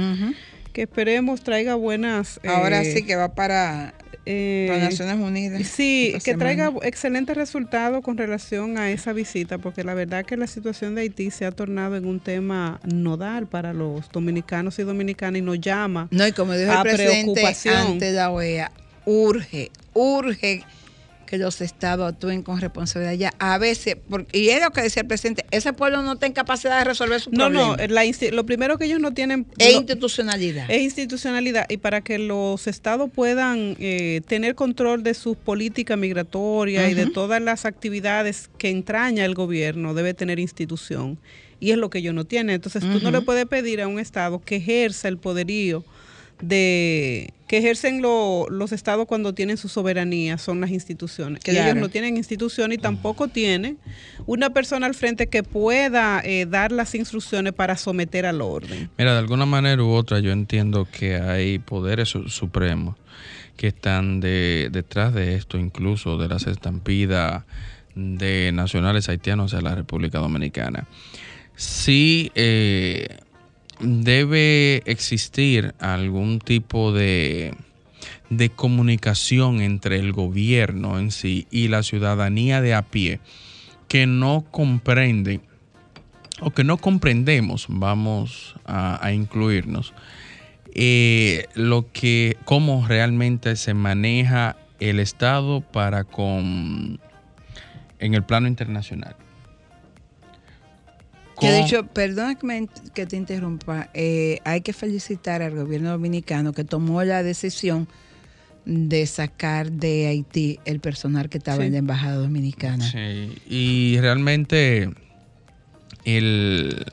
que 0.75 0.81
esperemos 0.81 1.41
traiga 1.41 1.75
buenas... 1.75 2.41
Ahora 2.45 2.81
eh, 2.81 2.93
sí 2.93 3.03
que 3.05 3.15
va 3.15 3.33
para, 3.33 3.93
eh, 4.25 4.79
Naciones 4.81 5.17
Unidas. 5.17 5.67
Sí, 5.67 6.15
que 6.23 6.35
traiga 6.35 6.71
excelentes 6.83 7.35
resultados 7.35 8.03
con 8.03 8.17
relación 8.17 8.77
a 8.77 8.91
esa 8.91 9.13
visita, 9.13 9.57
porque 9.57 9.83
la 9.83 9.93
verdad 9.93 10.25
que 10.25 10.37
la 10.37 10.47
situación 10.47 10.95
de 10.95 11.01
Haití 11.01 11.31
se 11.31 11.45
ha 11.45 11.51
tornado 11.51 11.95
en 11.95 12.05
un 12.05 12.19
tema 12.19 12.79
nodal 12.83 13.47
para 13.47 13.73
los 13.73 14.09
dominicanos 14.11 14.79
y 14.79 14.83
dominicanas 14.83 15.39
y 15.39 15.41
nos 15.41 15.59
llama 15.59 16.07
no, 16.11 16.27
y 16.27 16.31
como 16.31 16.53
dijo 16.53 16.71
el 16.71 16.81
presidente 16.81 17.45
ante 17.69 18.11
la 18.11 18.31
OEA, 18.31 18.71
urge, 19.05 19.71
urge 19.93 20.63
que 21.25 21.37
los 21.37 21.61
estados 21.61 22.11
actúen 22.11 22.43
con 22.43 22.61
responsabilidad 22.61 23.13
ya. 23.13 23.33
A 23.39 23.57
veces, 23.57 23.97
y 24.31 24.49
es 24.49 24.61
lo 24.61 24.71
que 24.71 24.81
decía 24.81 25.01
el 25.01 25.07
presidente, 25.07 25.45
ese 25.51 25.73
pueblo 25.73 26.01
no 26.01 26.17
tiene 26.17 26.33
capacidad 26.33 26.79
de 26.79 26.85
resolver 26.85 27.19
su 27.19 27.31
no, 27.31 27.49
No, 27.49 27.75
no, 27.75 28.31
lo 28.31 28.45
primero 28.45 28.77
que 28.77 28.85
ellos 28.85 28.99
no 28.99 29.13
tienen... 29.13 29.45
Es 29.57 29.73
institucionalidad. 29.73 30.69
Es 30.69 30.81
institucionalidad. 30.81 31.65
Y 31.69 31.77
para 31.77 32.01
que 32.01 32.19
los 32.19 32.67
estados 32.67 33.09
puedan 33.09 33.75
eh, 33.79 34.21
tener 34.27 34.55
control 34.55 35.03
de 35.03 35.13
sus 35.13 35.37
políticas 35.37 35.97
migratorias 35.97 36.91
y 36.91 36.93
de 36.93 37.07
todas 37.07 37.41
las 37.41 37.65
actividades 37.65 38.49
que 38.57 38.69
entraña 38.69 39.25
el 39.25 39.33
gobierno, 39.33 39.93
debe 39.93 40.13
tener 40.13 40.39
institución. 40.39 41.17
Y 41.59 41.71
es 41.71 41.77
lo 41.77 41.89
que 41.89 41.99
ellos 41.99 42.13
no 42.13 42.25
tienen. 42.25 42.55
Entonces, 42.55 42.83
tú 42.83 42.99
no 43.01 43.11
le 43.11 43.21
puedes 43.21 43.45
pedir 43.45 43.81
a 43.81 43.87
un 43.87 43.99
estado 43.99 44.41
que 44.43 44.57
ejerza 44.57 45.07
el 45.07 45.17
poderío 45.17 45.83
de 46.41 47.33
que 47.47 47.59
ejercen 47.59 48.01
los 48.01 48.71
estados 48.71 49.05
cuando 49.05 49.33
tienen 49.33 49.57
su 49.57 49.69
soberanía 49.69 50.37
son 50.37 50.61
las 50.61 50.71
instituciones. 50.71 51.43
Que 51.43 51.51
ellos 51.51 51.75
no 51.75 51.89
tienen 51.89 52.17
institución 52.17 52.71
y 52.71 52.77
tampoco 52.77 53.27
tienen 53.27 53.77
una 54.25 54.49
persona 54.49 54.87
al 54.87 54.95
frente 54.95 55.27
que 55.27 55.43
pueda 55.43 56.21
eh, 56.23 56.47
dar 56.47 56.71
las 56.71 56.95
instrucciones 56.95 57.53
para 57.53 57.77
someter 57.77 58.25
al 58.25 58.41
orden. 58.41 58.89
Mira, 58.97 59.13
de 59.13 59.19
alguna 59.19 59.45
manera 59.45 59.83
u 59.83 59.91
otra 59.91 60.19
yo 60.19 60.31
entiendo 60.31 60.87
que 60.91 61.17
hay 61.17 61.59
poderes 61.59 62.09
supremos 62.09 62.95
que 63.57 63.67
están 63.67 64.19
de, 64.19 64.69
detrás 64.71 65.13
de 65.13 65.35
esto, 65.35 65.57
incluso 65.57 66.17
de 66.17 66.27
las 66.27 66.47
estampidas 66.47 67.43
de 67.93 68.51
nacionales 68.53 69.07
haitianos 69.07 69.53
a 69.53 69.61
la 69.61 69.75
República 69.75 70.19
Dominicana. 70.19 70.87
Sí, 71.55 72.31
eh, 72.35 73.07
debe 73.79 74.83
existir 74.85 75.73
algún 75.79 76.39
tipo 76.39 76.91
de, 76.91 77.53
de 78.29 78.49
comunicación 78.49 79.61
entre 79.61 79.99
el 79.99 80.11
gobierno 80.11 80.99
en 80.99 81.11
sí 81.11 81.47
y 81.51 81.67
la 81.67 81.83
ciudadanía 81.83 82.61
de 82.61 82.73
a 82.73 82.83
pie 82.83 83.19
que 83.87 84.07
no 84.07 84.45
comprende 84.51 85.41
o 86.41 86.51
que 86.51 86.63
no 86.63 86.77
comprendemos, 86.77 87.67
vamos 87.69 88.55
a, 88.65 89.11
incluirnos, 89.13 89.93
eh, 90.73 91.45
lo 91.53 91.91
que, 91.93 92.37
cómo 92.43 92.85
realmente 92.85 93.55
se 93.55 93.73
maneja 93.73 94.57
el 94.81 94.99
Estado 94.99 95.61
para 95.61 96.03
con 96.03 96.99
en 97.99 98.13
el 98.13 98.23
plano 98.23 98.47
internacional. 98.47 99.15
Que 101.39 101.51
de 101.51 101.61
hecho, 101.61 101.85
perdona 101.87 102.35
que, 102.35 103.05
te 103.05 103.15
interrumpa, 103.17 103.89
eh, 103.93 104.39
hay 104.45 104.61
que 104.61 104.73
felicitar 104.73 105.41
al 105.41 105.55
gobierno 105.55 105.91
dominicano 105.91 106.53
que 106.53 106.63
tomó 106.63 107.03
la 107.03 107.23
decisión 107.23 107.87
de 108.65 109.05
sacar 109.05 109.71
de 109.71 110.07
Haití 110.07 110.59
el 110.65 110.79
personal 110.79 111.29
que 111.29 111.37
estaba 111.37 111.65
en 111.65 111.73
la 111.73 111.79
embajada 111.79 112.15
dominicana. 112.15 112.89
Sí, 112.89 113.37
y 113.47 113.99
realmente 113.99 114.89
el 116.05 116.85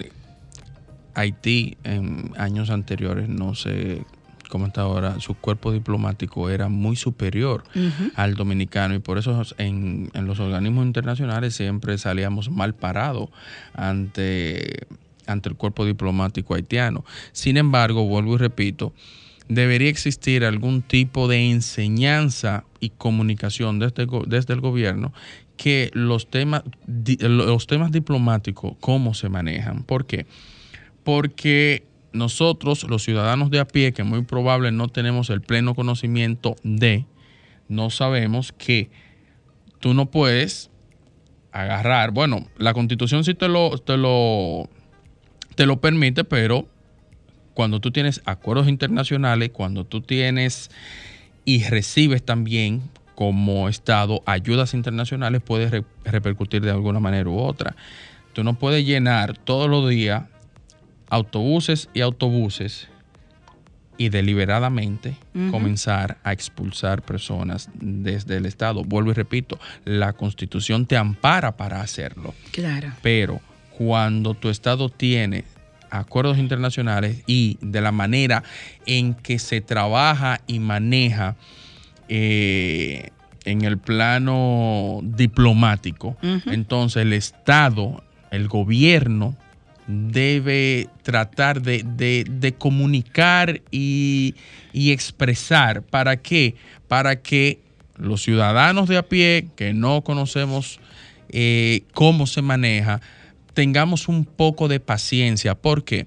Haití 1.15 1.77
en 1.85 2.33
años 2.37 2.71
anteriores 2.71 3.29
no 3.29 3.55
se 3.55 4.03
como 4.53 4.67
está 4.67 4.83
ahora, 4.83 5.19
su 5.19 5.33
cuerpo 5.33 5.73
diplomático 5.73 6.51
era 6.51 6.69
muy 6.69 6.95
superior 6.95 7.65
al 8.17 8.35
dominicano 8.35 8.95
y 8.95 8.99
por 8.99 9.17
eso 9.17 9.43
en, 9.57 10.11
los 10.13 10.41
organismos 10.41 10.85
internacionales 10.85 11.55
siempre 11.55 11.97
salíamos 11.97 12.51
mal 12.51 12.75
parados 12.75 13.31
ante, 13.73 14.87
ante 15.27 15.49
el 15.49 15.57
cuerpo 15.57 15.87
diplomático 15.87 16.53
haitiano. 16.53 17.03
Sin 17.33 17.57
embargo, 17.57 18.05
vuelvo 18.05 18.35
y 18.35 18.37
repito, 18.37 18.93
debería 19.49 19.89
existir 19.89 20.45
algún 20.45 20.83
tipo 20.83 21.29
de 21.29 21.51
enseñanza 21.51 22.65
y 22.79 22.91
comunicación 22.91 23.79
desde, 23.79 24.07
desde 24.27 24.53
el 24.53 24.61
gobierno 24.61 25.15
que 25.57 25.91
los 25.95 26.29
temas, 26.29 26.63
los 26.87 27.67
temas 27.67 27.91
diplomáticos, 27.91 28.75
cómo 28.81 29.15
se 29.15 29.31
manejan. 29.31 29.83
¿Por 29.85 30.05
qué? 30.05 30.27
Porque 31.05 31.85
nosotros, 32.13 32.85
los 32.85 33.03
ciudadanos 33.03 33.51
de 33.51 33.61
a 33.61 33.67
pie, 33.67 33.93
que 33.93 34.05
muy 34.05 34.23
probable 34.23 34.73
no 34.73 34.89
tenemos 34.89 35.31
el 35.31 35.41
pleno 35.41 35.75
conocimiento 35.75 36.57
de, 36.63 37.07
no 37.69 37.91
sabemos 37.91 38.53
que 38.53 38.91
tú 39.81 39.95
no 39.95 40.11
puedes 40.11 40.71
agarrar, 41.53 42.13
bueno, 42.13 42.47
la 42.57 42.75
constitución 42.75 43.25
sí 43.25 43.35
te 43.35 43.49
lo, 43.49 43.79
te 43.79 43.97
lo, 43.97 44.69
te 45.55 45.67
lo 45.67 45.81
permite, 45.81 46.25
pero 46.25 46.67
cuando 47.55 47.81
tú 47.81 47.91
tienes 47.91 48.23
acuerdos 48.25 48.69
internacionales, 48.69 49.51
cuando 49.53 49.85
tú 49.85 50.01
tienes 50.01 50.71
y 51.45 51.65
recibes 51.65 52.23
también 52.23 52.83
como 53.15 53.69
Estado 53.69 54.23
ayudas 54.25 54.73
internacionales, 54.73 55.43
puedes 55.45 55.71
re- 55.71 55.85
repercutir 56.05 56.63
de 56.63 56.71
alguna 56.71 57.01
manera 57.01 57.29
u 57.29 57.39
otra. 57.39 57.77
Tú 58.33 58.43
no 58.45 58.55
puedes 58.55 58.87
llenar 58.87 59.37
todos 59.37 59.69
los 59.69 59.89
días 59.91 60.25
autobuses 61.13 61.91
y 61.93 62.01
autobuses 62.01 62.89
y 63.99 64.09
deliberadamente 64.09 65.15
comenzar 65.51 66.17
a 66.25 66.33
expulsar 66.33 67.03
personas 67.03 67.69
desde 67.75 68.39
el 68.39 68.47
Estado. 68.47 68.83
Vuelvo 68.83 69.11
y 69.11 69.15
repito, 69.15 69.59
la 69.85 70.15
constitución 70.15 70.87
te 70.87 70.97
ampara 70.97 71.59
para 71.59 71.83
hacerlo. 71.83 72.35
Claro. 72.51 72.93
Pero 73.03 73.43
cuando 73.77 74.33
tu 74.33 74.49
Estado 74.49 74.89
tiene 74.89 75.45
acuerdos 75.91 76.39
internacionales 76.39 77.23
y 77.27 77.59
de 77.61 77.83
la 77.83 77.93
manera 77.93 78.43
en 78.87 79.13
que 79.13 79.39
se 79.39 79.61
trabaja 79.61 80.41
y 80.47 80.61
maneja 80.61 81.37
eh, 82.09 83.11
en 83.45 83.63
el 83.67 83.77
plano 83.77 85.01
diplomático, 85.03 86.17
entonces 86.47 87.03
el 87.03 87.13
Estado, 87.13 88.03
el 88.31 88.49
gobierno, 88.49 89.37
debe 89.87 90.89
tratar 91.03 91.63
de, 91.63 92.55
comunicar 92.59 93.61
y, 93.71 94.35
y 94.73 94.93
expresar. 94.93 95.83
¿Para 95.83 96.17
qué? 96.17 96.55
Para 96.89 97.21
que 97.23 97.61
los 97.97 98.23
ciudadanos 98.23 98.89
de 98.89 98.97
a 98.97 99.03
pie 99.03 99.49
que 99.57 99.75
no 99.75 100.03
conocemos 100.03 100.81
eh, 101.29 101.83
cómo 101.95 102.27
se 102.27 102.43
maneja, 102.43 103.01
tengamos 103.55 104.09
un 104.09 104.25
poco 104.25 104.69
de 104.69 104.81
paciencia. 104.81 105.55
¿Por 105.55 105.85
qué? 105.85 106.07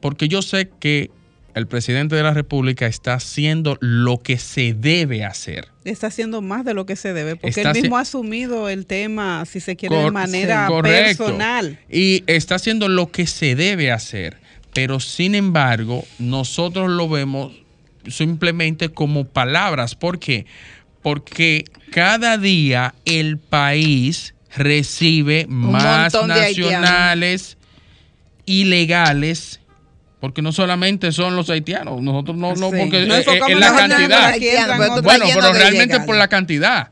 Porque 0.00 0.28
yo 0.28 0.42
sé 0.42 0.70
que 0.80 1.10
el 1.56 1.66
presidente 1.66 2.14
de 2.14 2.22
la 2.22 2.34
República 2.34 2.86
está 2.86 3.14
haciendo 3.14 3.78
lo 3.80 4.18
que 4.18 4.36
se 4.36 4.74
debe 4.74 5.24
hacer. 5.24 5.68
Está 5.84 6.08
haciendo 6.08 6.42
más 6.42 6.66
de 6.66 6.74
lo 6.74 6.84
que 6.84 6.96
se 6.96 7.14
debe, 7.14 7.36
porque 7.36 7.48
Está 7.48 7.70
él 7.70 7.80
mismo 7.80 7.96
ha 7.96 8.02
asumido 8.02 8.68
el 8.68 8.84
tema, 8.84 9.42
si 9.46 9.60
se 9.60 9.74
quiere, 9.74 9.96
de 9.96 10.10
manera 10.10 10.66
correcto. 10.66 11.24
personal. 11.24 11.78
Y 11.90 12.24
está 12.26 12.56
haciendo 12.56 12.88
lo 12.88 13.10
que 13.10 13.26
se 13.26 13.54
debe 13.56 13.90
hacer. 13.90 14.36
Pero 14.74 15.00
sin 15.00 15.34
embargo, 15.34 16.04
nosotros 16.18 16.90
lo 16.90 17.08
vemos 17.08 17.54
simplemente 18.06 18.90
como 18.90 19.24
palabras. 19.24 19.94
¿Por 19.94 20.18
qué? 20.18 20.44
Porque 21.00 21.64
cada 21.90 22.36
día 22.36 22.94
el 23.06 23.38
país 23.38 24.34
recibe 24.54 25.46
más 25.48 26.12
nacionales 26.12 27.56
ilegales. 28.44 29.60
Porque 30.26 30.42
no 30.42 30.50
solamente 30.50 31.12
son 31.12 31.36
los 31.36 31.48
haitianos, 31.50 32.02
nosotros 32.02 32.36
no, 32.36 32.48
no 32.56 32.70
Sí. 32.72 32.76
porque 32.80 33.06
No 33.06 33.14
eh, 33.14 33.24
eh, 33.28 33.40
es 33.48 33.58
la 33.60 33.76
cantidad. 33.76 34.34
Pero 34.76 35.02
Bueno, 35.02 35.24
pero 35.32 35.52
realmente 35.52 36.00
por 36.00 36.16
la 36.16 36.26
cantidad. 36.26 36.90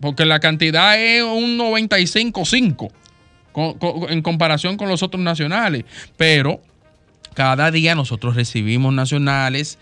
Porque 0.00 0.24
la 0.24 0.40
cantidad 0.40 0.98
es 0.98 1.22
un 1.22 1.58
95-5 1.58 2.90
co- 3.52 3.78
co- 3.78 4.08
en 4.08 4.22
comparación 4.22 4.78
con 4.78 4.88
los 4.88 5.02
otros 5.02 5.22
nacionales. 5.22 5.84
Pero 6.16 6.62
cada 7.34 7.70
día 7.70 7.94
nosotros 7.94 8.36
recibimos 8.36 8.94
nacionales 8.94 9.78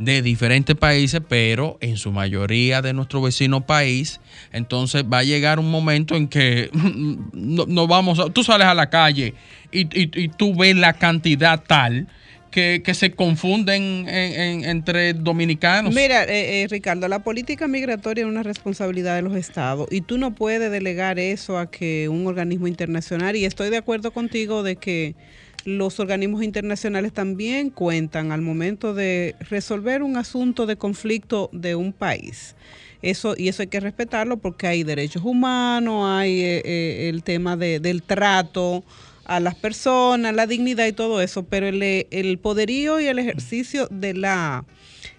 de 0.00 0.22
diferentes 0.22 0.74
países, 0.76 1.20
pero 1.28 1.76
en 1.82 1.98
su 1.98 2.10
mayoría 2.10 2.80
de 2.80 2.94
nuestro 2.94 3.20
vecino 3.20 3.66
país. 3.66 4.18
Entonces 4.50 5.04
va 5.04 5.18
a 5.18 5.24
llegar 5.24 5.58
un 5.58 5.70
momento 5.70 6.16
en 6.16 6.26
que 6.26 6.70
no, 7.34 7.86
vamos 7.86 8.18
a, 8.18 8.30
tú 8.30 8.42
sales 8.42 8.66
a 8.66 8.74
la 8.74 8.88
calle 8.88 9.34
y, 9.70 10.28
tú 10.28 10.56
ves 10.56 10.74
la 10.74 10.94
cantidad 10.94 11.62
tal 11.62 12.08
que, 12.50 12.82
se 12.94 13.12
confunden 13.12 14.08
en- 14.08 14.40
en- 14.40 14.64
entre 14.64 15.12
dominicanos. 15.12 15.94
Mira, 15.94 16.24
eh, 16.24 16.62
eh, 16.62 16.66
Ricardo, 16.68 17.06
la 17.06 17.18
política 17.18 17.68
migratoria 17.68 18.22
es 18.24 18.28
una 18.28 18.42
responsabilidad 18.42 19.16
de 19.16 19.22
los 19.22 19.36
estados 19.36 19.86
y 19.90 20.00
tú 20.00 20.16
no 20.16 20.34
puedes 20.34 20.70
delegar 20.72 21.18
eso 21.18 21.58
a 21.58 21.70
que 21.70 22.08
un 22.08 22.26
organismo 22.26 22.66
internacional, 22.66 23.36
y 23.36 23.44
estoy 23.44 23.68
de 23.68 23.76
acuerdo 23.76 24.12
contigo 24.12 24.62
de 24.62 24.76
que 24.76 25.14
los 25.64 26.00
organismos 26.00 26.42
internacionales 26.42 27.12
también 27.12 27.70
cuentan 27.70 28.32
al 28.32 28.40
momento 28.40 28.94
de 28.94 29.34
resolver 29.50 30.02
un 30.02 30.16
asunto 30.16 30.66
de 30.66 30.76
conflicto 30.76 31.50
de 31.52 31.74
un 31.74 31.92
país. 31.92 32.54
Eso, 33.02 33.34
y 33.36 33.48
eso 33.48 33.62
hay 33.62 33.68
que 33.68 33.80
respetarlo 33.80 34.36
porque 34.38 34.66
hay 34.66 34.84
derechos 34.84 35.22
humanos, 35.24 36.04
hay 36.06 36.40
eh, 36.42 36.62
eh, 36.64 37.08
el 37.08 37.22
tema 37.22 37.56
de- 37.56 37.80
del 37.80 38.02
trato 38.02 38.84
a 39.24 39.40
las 39.40 39.54
personas, 39.54 40.34
la 40.34 40.46
dignidad 40.46 40.86
y 40.86 40.92
todo 40.92 41.20
eso, 41.22 41.44
pero 41.44 41.68
el, 41.68 41.82
eh, 41.82 42.06
el 42.10 42.38
poderío 42.38 43.00
y 43.00 43.06
el 43.06 43.18
ejercicio 43.18 43.86
de 43.90 44.12
la, 44.14 44.64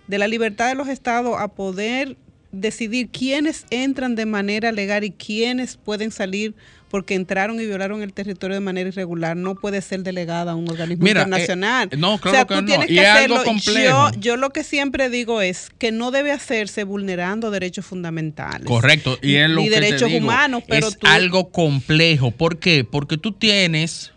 de 0.08 0.18
la 0.20 0.28
libertad 0.28 0.68
de 0.70 0.76
los 0.76 0.90
estados 0.90 1.40
a 1.40 1.48
poder 1.48 2.18
decidir 2.52 3.10
quiénes 3.10 3.66
entran 3.70 4.16
de 4.16 4.26
manera 4.26 4.72
legal 4.72 5.04
y 5.04 5.12
quiénes 5.12 5.78
pueden 5.78 6.12
salir 6.12 6.54
porque 6.92 7.16
entraron 7.16 7.60
y 7.60 7.66
violaron 7.66 8.04
el 8.04 8.12
territorio 8.14 8.54
de 8.56 8.60
manera 8.60 8.90
irregular 8.90 9.36
no 9.38 9.56
puede 9.56 9.82
ser 9.82 10.04
delegada 10.04 10.52
a 10.52 10.56
un 10.56 10.70
organismo 10.70 11.04
Mira, 11.06 11.22
internacional. 11.22 11.88
eh, 11.92 11.98
no, 11.98 12.18
claro 12.20 12.30
o 12.30 12.40
sea, 12.40 12.46
que 12.46 12.54
tú 12.56 12.62
no, 12.62 12.68
tienes 12.68 12.90
y 12.92 12.96
que 12.96 13.02
es 13.02 13.08
algo 13.08 13.36
hacerlo. 13.38 13.44
complejo. 13.46 14.12
Yo, 14.12 14.20
yo 14.20 14.38
lo 14.38 14.50
que 14.52 14.64
siempre 14.64 15.10
digo 15.10 15.42
es 15.42 15.70
que 15.80 15.92
no 15.92 16.12
debe 16.12 16.32
hacerse 16.32 16.84
vulnerando 16.84 17.50
derechos 17.50 17.86
fundamentales. 17.86 18.68
Correcto, 18.68 19.18
y 19.22 19.36
es 19.36 19.50
lo 19.50 19.62
Ni 19.62 19.70
que 19.70 19.76
te 19.76 19.82
derechos 19.82 20.10
digo, 20.10 20.20
humanos, 20.26 20.64
pero 20.68 20.90
es 20.90 21.00
tú- 21.00 21.08
algo 21.08 21.50
complejo. 21.50 22.32
¿Por 22.32 22.60
qué? 22.60 22.84
Porque 22.84 23.18
tú 23.18 23.32
tienes 23.32 24.12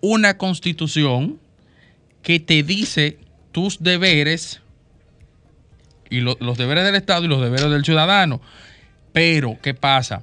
una 0.00 0.38
constitución 0.38 1.38
que 2.22 2.40
te 2.40 2.62
dice 2.62 3.18
tus 3.52 3.82
deberes 3.82 4.60
y 6.08 6.20
lo- 6.20 6.36
los 6.40 6.56
deberes 6.56 6.84
del 6.84 6.94
Estado 6.94 7.24
y 7.24 7.28
los 7.28 7.40
deberes 7.40 7.70
del 7.70 7.84
ciudadano. 7.84 8.40
Pero, 9.12 9.56
¿qué 9.62 9.74
pasa? 9.74 10.22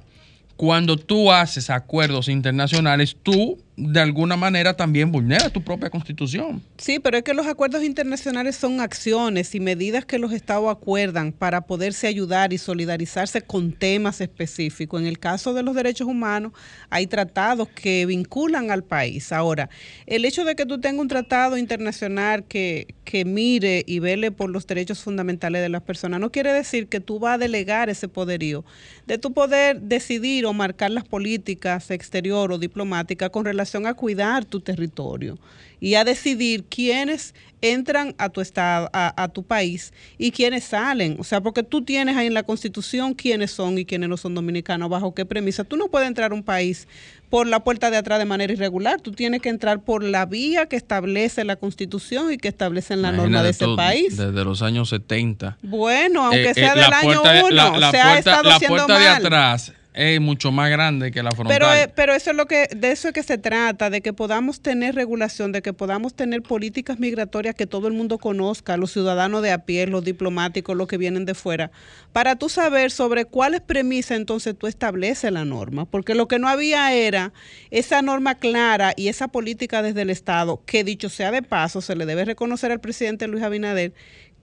Cuando 0.56 0.96
tú 0.96 1.32
haces 1.32 1.70
acuerdos 1.70 2.28
internacionales, 2.28 3.16
tú 3.22 3.58
de 3.76 4.00
alguna 4.00 4.36
manera 4.36 4.76
también 4.76 5.10
vulneras 5.10 5.52
tu 5.52 5.62
propia 5.62 5.90
constitución. 5.90 6.62
Sí, 6.78 7.00
pero 7.00 7.18
es 7.18 7.24
que 7.24 7.34
los 7.34 7.46
acuerdos 7.46 7.82
internacionales 7.82 8.54
son 8.54 8.80
acciones 8.80 9.54
y 9.54 9.60
medidas 9.60 10.04
que 10.04 10.18
los 10.18 10.32
estados 10.32 10.70
acuerdan 10.70 11.32
para 11.32 11.62
poderse 11.62 12.06
ayudar 12.06 12.52
y 12.52 12.58
solidarizarse 12.58 13.42
con 13.42 13.72
temas 13.72 14.20
específicos. 14.20 15.00
En 15.00 15.08
el 15.08 15.18
caso 15.18 15.54
de 15.54 15.64
los 15.64 15.74
derechos 15.74 16.06
humanos, 16.06 16.52
hay 16.88 17.08
tratados 17.08 17.68
que 17.68 18.06
vinculan 18.06 18.70
al 18.70 18.84
país. 18.84 19.32
Ahora, 19.32 19.68
el 20.06 20.24
hecho 20.24 20.44
de 20.44 20.54
que 20.54 20.66
tú 20.66 20.80
tengas 20.80 21.00
un 21.00 21.08
tratado 21.08 21.58
internacional 21.58 22.44
que, 22.44 22.94
que 23.04 23.24
mire 23.24 23.82
y 23.86 23.98
vele 23.98 24.30
por 24.30 24.50
los 24.50 24.66
derechos 24.66 25.02
fundamentales 25.02 25.62
de 25.62 25.68
las 25.68 25.82
personas 25.82 26.20
no 26.20 26.30
quiere 26.30 26.52
decir 26.52 26.86
que 26.86 27.00
tú 27.00 27.18
vas 27.18 27.34
a 27.34 27.38
delegar 27.38 27.90
ese 27.90 28.06
poderío 28.06 28.64
de 29.06 29.18
tu 29.18 29.32
poder 29.32 29.80
decidir 29.80 30.46
o 30.46 30.52
marcar 30.52 30.92
las 30.92 31.04
políticas 31.04 31.90
exterior 31.90 32.52
o 32.52 32.58
diplomáticas 32.58 33.30
con 33.30 33.44
relación 33.44 33.63
a 33.64 33.94
cuidar 33.94 34.44
tu 34.44 34.60
territorio 34.60 35.38
y 35.80 35.96
a 35.96 36.04
decidir 36.04 36.64
quiénes 36.64 37.34
entran 37.60 38.14
a 38.18 38.28
tu 38.28 38.40
estado, 38.40 38.88
a, 38.92 39.22
a 39.22 39.28
tu 39.28 39.42
país 39.42 39.92
y 40.18 40.30
quiénes 40.30 40.64
salen. 40.64 41.16
O 41.18 41.24
sea, 41.24 41.40
porque 41.42 41.62
tú 41.62 41.82
tienes 41.82 42.16
ahí 42.16 42.26
en 42.26 42.34
la 42.34 42.42
constitución 42.42 43.14
quiénes 43.14 43.50
son 43.50 43.78
y 43.78 43.84
quiénes 43.84 44.08
no 44.08 44.16
son 44.16 44.34
dominicanos, 44.34 44.88
bajo 44.90 45.14
qué 45.14 45.24
premisa. 45.26 45.64
Tú 45.64 45.76
no 45.76 45.88
puedes 45.88 46.08
entrar 46.08 46.32
a 46.32 46.34
un 46.34 46.42
país 46.42 46.86
por 47.30 47.46
la 47.46 47.60
puerta 47.64 47.90
de 47.90 47.96
atrás 47.96 48.18
de 48.18 48.24
manera 48.26 48.52
irregular. 48.52 49.00
Tú 49.00 49.12
tienes 49.12 49.40
que 49.42 49.48
entrar 49.48 49.80
por 49.82 50.02
la 50.04 50.24
vía 50.26 50.66
que 50.66 50.76
establece 50.76 51.42
la 51.44 51.56
constitución 51.56 52.32
y 52.32 52.36
que 52.38 52.48
establecen 52.48 53.02
la 53.02 53.12
norma 53.12 53.42
de 53.42 53.50
ese 53.50 53.66
país. 53.76 54.16
Desde 54.16 54.44
los 54.44 54.62
años 54.62 54.88
70. 54.90 55.58
Bueno, 55.62 56.24
aunque 56.26 56.44
Eh, 56.44 56.50
eh, 56.50 56.54
sea 56.54 56.74
del 56.74 56.90
la 56.90 56.98
año 56.98 57.20
puerta 57.22 57.32
de- 57.32 57.40
uno, 57.42 57.50
la, 57.50 57.78
la 57.78 57.90
se 57.90 57.98
ha 58.00 58.02
puerta, 58.12 58.18
estado 58.30 58.48
la 58.48 58.54
haciendo 58.56 58.76
puerta 58.86 58.98
de 58.98 59.08
atrás 59.08 59.72
es 59.94 60.20
mucho 60.20 60.50
más 60.50 60.70
grande 60.70 61.12
que 61.12 61.22
la 61.22 61.30
frontal. 61.30 61.56
Pero, 61.56 61.72
eh, 61.72 61.88
pero 61.94 62.14
eso 62.14 62.30
es 62.30 62.36
lo 62.36 62.46
que, 62.46 62.66
de 62.74 62.90
eso 62.90 63.08
es 63.08 63.14
que 63.14 63.22
se 63.22 63.38
trata, 63.38 63.90
de 63.90 64.00
que 64.00 64.12
podamos 64.12 64.60
tener 64.60 64.96
regulación, 64.96 65.52
de 65.52 65.62
que 65.62 65.72
podamos 65.72 66.14
tener 66.14 66.42
políticas 66.42 66.98
migratorias 66.98 67.54
que 67.54 67.66
todo 67.66 67.86
el 67.86 67.94
mundo 67.94 68.18
conozca, 68.18 68.76
los 68.76 68.90
ciudadanos 68.92 69.42
de 69.42 69.52
a 69.52 69.58
pie, 69.58 69.86
los 69.86 70.04
diplomáticos, 70.04 70.76
los 70.76 70.88
que 70.88 70.98
vienen 70.98 71.24
de 71.24 71.34
fuera, 71.34 71.70
para 72.12 72.34
tú 72.36 72.48
saber 72.48 72.90
sobre 72.90 73.24
cuáles 73.24 73.60
premisas 73.60 74.16
entonces 74.16 74.58
tú 74.58 74.66
estableces 74.66 75.30
la 75.30 75.44
norma, 75.44 75.84
porque 75.84 76.16
lo 76.16 76.26
que 76.26 76.40
no 76.40 76.48
había 76.48 76.92
era 76.92 77.32
esa 77.70 78.02
norma 78.02 78.34
clara 78.34 78.94
y 78.96 79.06
esa 79.08 79.28
política 79.28 79.82
desde 79.82 80.02
el 80.02 80.10
Estado, 80.10 80.60
que 80.66 80.82
dicho 80.82 81.08
sea 81.08 81.30
de 81.30 81.42
paso, 81.42 81.80
se 81.80 81.94
le 81.94 82.04
debe 82.04 82.24
reconocer 82.24 82.72
al 82.72 82.80
presidente 82.80 83.28
Luis 83.28 83.44
Abinader, 83.44 83.92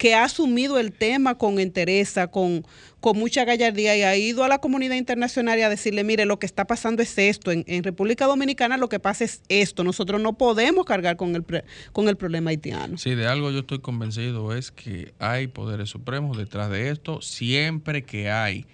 que 0.02 0.16
ha 0.16 0.24
asumido 0.24 0.80
el 0.80 0.94
tema 0.94 1.38
con 1.38 1.60
entereza, 1.60 2.26
con, 2.26 2.66
con 3.02 3.20
mucha 3.20 3.46
gallardía 3.46 3.96
y 3.96 4.02
ha 4.02 4.16
ido 4.16 4.44
a 4.44 4.48
la 4.48 4.58
comunidad 4.58 4.96
internacional 4.96 5.60
y 5.60 5.62
a 5.62 5.70
decirle, 5.70 6.04
mire, 6.04 6.26
lo 6.26 6.40
que 6.40 6.48
está 6.48 6.66
pasando 6.66 7.04
es 7.04 7.16
esto, 7.20 7.52
en, 7.52 7.64
en 7.68 7.84
República 7.84 8.26
Dominicana 8.26 8.78
lo 8.78 8.90
que 8.90 9.00
pasa 9.00 9.26
es 9.26 9.44
esto, 9.48 9.84
nosotros 9.84 10.20
no 10.20 10.40
podemos 10.40 10.86
cargar 10.86 11.18
con 11.18 11.36
el, 11.36 11.46
con 11.92 12.10
el 12.10 12.18
problema 12.18 12.50
haitiano. 12.50 12.98
Sí, 12.98 13.14
de 13.14 13.28
algo 13.28 13.52
yo 13.52 13.60
estoy 13.60 13.78
convencido 13.78 14.56
es 14.56 14.72
que 14.72 15.14
hay 15.20 15.46
poderes 15.46 15.90
supremos 15.90 16.36
detrás 16.36 16.72
de 16.72 16.90
esto. 16.90 17.22
Siempre 17.22 18.04
que 18.04 18.32
hay 18.32 18.66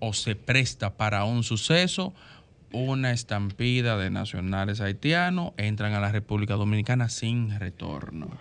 o 0.00 0.12
se 0.12 0.34
presta 0.34 0.96
para 0.96 1.24
un 1.24 1.44
suceso, 1.44 2.14
una 2.72 3.12
estampida 3.12 3.96
de 3.96 4.10
nacionales 4.10 4.80
haitianos 4.80 5.52
entran 5.56 5.94
a 5.94 6.00
la 6.00 6.10
República 6.10 6.54
Dominicana 6.54 7.08
sin 7.08 7.56
retorno. 7.60 8.36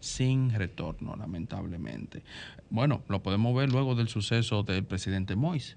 Sin 0.00 0.50
retorno, 0.54 1.14
lamentablemente. 1.16 2.22
Bueno, 2.70 3.02
lo 3.08 3.22
podemos 3.22 3.54
ver 3.54 3.70
luego 3.70 3.94
del 3.94 4.08
suceso 4.08 4.62
del 4.62 4.84
presidente 4.84 5.36
Mois. 5.36 5.76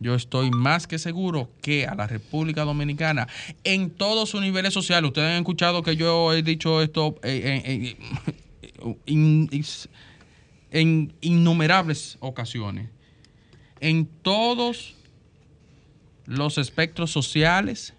Yo 0.00 0.14
estoy 0.14 0.50
más 0.52 0.86
que 0.86 1.00
seguro 1.00 1.50
que 1.60 1.86
a 1.88 1.96
la 1.96 2.06
República 2.06 2.62
Dominicana, 2.64 3.26
en 3.64 3.90
todos 3.90 4.28
sus 4.30 4.40
niveles 4.40 4.72
sociales, 4.72 5.08
ustedes 5.08 5.30
han 5.32 5.38
escuchado 5.38 5.82
que 5.82 5.96
yo 5.96 6.32
he 6.32 6.42
dicho 6.44 6.80
esto 6.80 7.16
eh, 7.24 7.60
eh, 7.66 7.96
eh, 9.06 9.46
is- 9.50 9.88
en 10.70 11.12
innumerables 11.20 12.16
ocasiones, 12.20 12.90
en 13.80 14.06
todos 14.06 14.94
los 16.26 16.58
espectros 16.58 17.10
sociales 17.10 17.94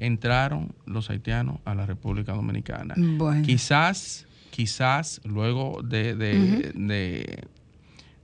entraron 0.00 0.74
los 0.86 1.08
haitianos 1.10 1.60
a 1.64 1.74
la 1.76 1.86
República 1.86 2.32
Dominicana. 2.32 2.94
Bueno. 2.96 3.46
Quizás, 3.46 4.26
quizás 4.50 5.20
luego 5.24 5.80
de, 5.84 6.16
de- 6.16 6.72
de- 6.74 7.44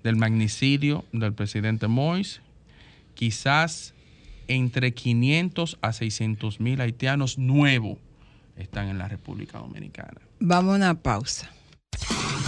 del 0.02 0.16
magnicidio 0.16 1.04
del 1.12 1.32
presidente 1.34 1.86
Mois, 1.86 2.40
quizás 3.14 3.94
entre 4.48 4.94
500 4.94 5.78
a 5.82 5.92
600 5.92 6.60
mil 6.60 6.80
haitianos 6.80 7.38
nuevos 7.38 7.98
están 8.56 8.88
en 8.88 8.98
la 8.98 9.06
República 9.08 9.58
Dominicana. 9.58 10.20
Vamos 10.40 10.74
a 10.74 10.76
una 10.76 10.94
pausa. 10.94 11.50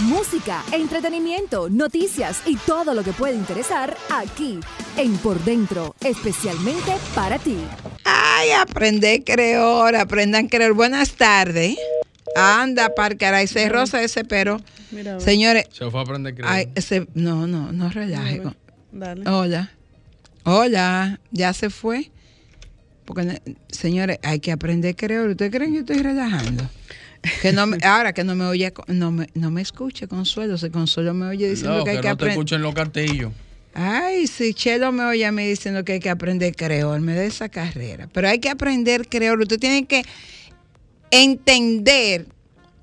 Música, 0.03 0.63
entretenimiento, 0.73 1.69
noticias 1.69 2.43
y 2.47 2.57
todo 2.57 2.95
lo 2.95 3.03
que 3.03 3.13
puede 3.13 3.35
interesar 3.35 3.97
aquí 4.15 4.61
en 4.97 5.17
Por 5.19 5.43
Dentro, 5.43 5.97
especialmente 6.01 6.93
para 7.17 7.39
ti. 7.41 7.57
Ay, 8.39 8.51
aprender 8.53 9.25
creol, 9.25 9.95
aprendan 9.97 10.49
creol. 10.49 10.73
Buenas 10.73 11.13
tardes. 11.13 11.77
Anda, 12.37 12.95
Parcara, 12.95 13.43
ese 13.43 13.69
rosa 13.69 14.03
ese 14.03 14.25
pero. 14.25 14.61
Mira. 14.93 15.19
Señores, 15.21 15.65
Se 15.73 15.91
fue 15.91 16.01
a 16.01 16.03
aprender 16.05 16.35
ay, 16.45 16.69
ese, 16.75 17.07
no, 17.15 17.47
no, 17.47 17.73
no 17.73 17.91
relaje. 17.91 18.43
con- 18.43 18.57
Dale. 18.93 19.29
Hola. 19.29 19.71
Hola, 20.45 21.21
ya 21.31 21.53
se 21.53 21.69
fue. 21.69 22.11
Porque, 23.05 23.41
señores, 23.71 24.19
hay 24.23 24.39
que 24.41 24.53
aprender 24.53 24.95
creol. 24.95 25.31
¿Ustedes 25.31 25.51
creen 25.51 25.71
que 25.73 25.75
yo 25.77 25.81
estoy 25.81 26.03
relajando? 26.03 26.69
Que 27.43 27.53
no 27.53 27.67
me- 27.67 27.79
ahora 27.85 28.13
que 28.13 28.23
no 28.25 28.35
me 28.35 28.45
oye, 28.45 28.73
no 28.87 29.11
me, 29.11 29.29
no 29.35 29.51
me 29.51 29.63
escuche 29.63 30.07
Consuelo. 30.07 30.57
Si 30.59 30.71
Consuelo 30.71 31.13
me 31.13 31.27
oye 31.27 31.49
diciendo 31.51 31.79
No, 31.79 31.85
que 31.85 31.91
que 31.91 31.97
hay 31.97 32.03
que 32.03 32.09
no 32.09 32.17
te 32.17 32.25
aprender. 32.25 32.33
escuchen 32.39 32.63
los 32.63 32.75
cartillos. 32.75 33.33
Ay, 33.75 34.27
si 34.27 34.55
Chelo 34.55 34.91
me 34.93 35.05
oye 35.05 35.25
a 35.25 35.33
mí 35.33 35.47
diciendo 35.47 35.85
que 35.85 35.93
hay 35.95 36.01
que 36.01 36.11
aprender 36.11 36.55
creol, 36.57 37.01
me 37.01 37.15
da 37.15 37.25
esa 37.25 37.49
carrera. 37.49 38.09
Pero 38.13 38.29
hay 38.29 38.39
que 38.39 38.51
aprender 38.51 39.09
creol. 39.09 39.41
Usted 39.41 39.59
tiene 39.59 39.87
que 39.87 40.03
entender 41.11 42.27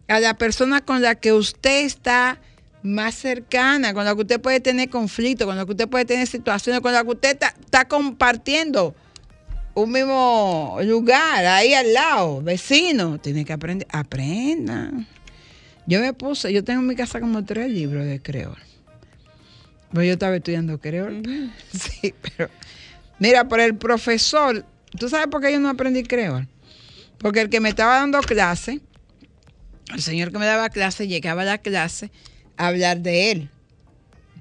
a 0.07 0.19
la 0.19 0.35
persona 0.35 0.81
con 0.81 1.01
la 1.01 1.15
que 1.15 1.33
usted 1.33 1.85
está 1.85 2.39
más 2.83 3.15
cercana, 3.15 3.93
con 3.93 4.05
la 4.05 4.13
que 4.13 4.21
usted 4.21 4.39
puede 4.39 4.59
tener 4.59 4.89
conflicto, 4.89 5.45
con 5.45 5.57
la 5.57 5.65
que 5.65 5.71
usted 5.71 5.89
puede 5.89 6.05
tener 6.05 6.27
situaciones, 6.27 6.81
con 6.81 6.93
la 6.93 7.03
que 7.03 7.09
usted 7.09 7.37
está, 7.41 7.85
compartiendo 7.85 8.95
un 9.73 9.91
mismo 9.91 10.77
lugar, 10.83 11.45
ahí 11.45 11.73
al 11.73 11.93
lado, 11.93 12.41
vecino. 12.41 13.17
Tiene 13.19 13.43
que 13.43 13.53
aprender, 13.53 13.87
aprendan. 13.91 15.07
Yo 15.87 15.99
me 15.99 16.13
puse, 16.13 16.53
yo 16.53 16.63
tengo 16.63 16.81
en 16.81 16.87
mi 16.87 16.95
casa 16.95 17.19
como 17.19 17.43
tres 17.43 17.69
libros 17.69 18.05
de 18.05 18.21
creol. 18.21 18.57
Yo 20.03 20.13
estaba 20.13 20.35
estudiando 20.35 20.79
creol. 20.79 21.21
Sí, 21.71 22.13
pero 22.21 22.49
mira, 23.19 23.47
por 23.47 23.59
el 23.59 23.75
profesor, 23.75 24.65
¿tú 24.97 25.09
sabes 25.09 25.27
por 25.27 25.41
qué 25.41 25.51
yo 25.51 25.59
no 25.59 25.69
aprendí 25.69 26.03
creol? 26.03 26.47
Porque 27.17 27.41
el 27.41 27.49
que 27.49 27.59
me 27.59 27.69
estaba 27.69 27.95
dando 27.95 28.19
clase, 28.21 28.81
el 29.93 30.01
señor 30.01 30.31
que 30.31 30.39
me 30.39 30.45
daba 30.45 30.69
clase, 30.69 31.07
llegaba 31.07 31.43
a 31.43 31.45
la 31.45 31.57
clase 31.57 32.11
a 32.57 32.67
hablar 32.67 33.01
de 33.01 33.31
él, 33.31 33.49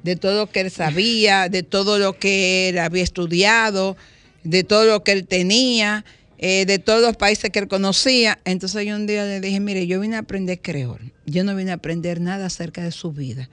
de 0.02 0.16
todo 0.16 0.40
lo 0.40 0.50
que 0.50 0.60
él 0.60 0.70
sabía, 0.70 1.48
de 1.48 1.62
todo 1.62 1.98
lo 1.98 2.18
que 2.18 2.68
él 2.68 2.78
había 2.78 3.02
estudiado, 3.02 3.96
de 4.42 4.64
todo 4.64 4.84
lo 4.84 5.02
que 5.02 5.12
él 5.12 5.26
tenía, 5.26 6.04
eh, 6.38 6.66
de 6.66 6.78
todos 6.78 7.00
los 7.00 7.16
países 7.16 7.50
que 7.50 7.58
él 7.60 7.68
conocía. 7.68 8.38
Entonces 8.44 8.86
yo 8.86 8.96
un 8.96 9.06
día 9.06 9.24
le 9.24 9.40
dije, 9.40 9.60
mire, 9.60 9.86
yo 9.86 10.00
vine 10.00 10.16
a 10.16 10.20
aprender 10.20 10.60
creol, 10.60 11.12
yo 11.26 11.44
no 11.44 11.54
vine 11.56 11.70
a 11.70 11.74
aprender 11.74 12.20
nada 12.20 12.46
acerca 12.46 12.82
de 12.82 12.92
su 12.92 13.12
vida. 13.12 13.48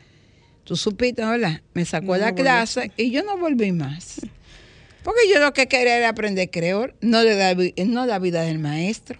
Tú 0.64 0.76
supiste, 0.76 1.26
¿verdad? 1.26 1.62
Me 1.74 1.86
sacó 1.86 2.16
la 2.18 2.34
clase 2.34 2.92
y 2.98 3.12
yo 3.12 3.24
no 3.24 3.38
volví 3.38 3.72
más. 3.72 4.22
Porque 5.04 5.22
yo 5.34 5.40
lo 5.40 5.52
que 5.54 5.68
quería 5.68 5.98
era 5.98 6.10
aprender 6.10 6.50
creol, 6.52 6.94
no, 7.02 7.24
de 7.24 7.36
la, 7.36 7.86
no 7.86 8.06
la 8.06 8.20
vida 8.20 8.44
del 8.44 8.60
maestro. 8.60 9.20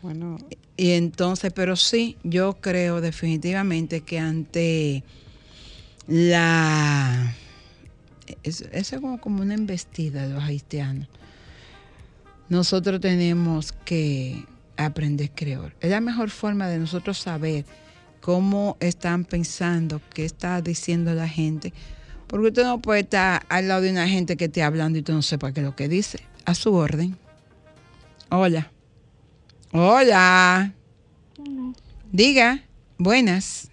Bueno, 0.00 0.38
Y 0.76 0.92
entonces, 0.92 1.52
pero 1.54 1.76
sí, 1.76 2.16
yo 2.24 2.54
creo 2.60 3.00
definitivamente 3.00 4.00
que 4.00 4.18
ante 4.18 5.04
la... 6.06 7.34
es- 8.42 8.62
Eso 8.72 8.96
es 8.96 9.00
como, 9.00 9.20
como 9.20 9.42
una 9.42 9.54
embestida 9.54 10.26
de 10.26 10.34
los 10.34 10.42
haitianos. 10.42 11.08
Nosotros 12.48 13.00
tenemos 13.00 13.72
que 13.84 14.44
aprender 14.76 15.30
creol. 15.34 15.72
Es 15.80 15.90
la 15.90 16.00
mejor 16.00 16.30
forma 16.30 16.68
de 16.68 16.78
nosotros 16.78 17.18
saber 17.18 17.64
cómo 18.22 18.76
están 18.80 19.24
pensando, 19.24 20.00
qué 20.14 20.24
está 20.24 20.62
diciendo 20.62 21.12
la 21.12 21.28
gente. 21.28 21.74
Porque 22.28 22.46
usted 22.46 22.64
no 22.64 22.80
puede 22.80 23.00
estar 23.00 23.44
al 23.50 23.68
lado 23.68 23.82
de 23.82 23.90
una 23.90 24.08
gente 24.08 24.38
que 24.38 24.46
esté 24.46 24.62
hablando 24.62 24.98
y 24.98 25.02
tú 25.02 25.12
no 25.12 25.20
sepa 25.20 25.52
qué 25.52 25.60
es 25.60 25.66
lo 25.66 25.76
que 25.76 25.88
dice. 25.88 26.20
A 26.46 26.54
su 26.54 26.72
orden. 26.72 27.18
Hola. 28.30 28.70
Hola. 29.72 30.72
Diga. 32.10 32.62
Buenas. 32.96 33.70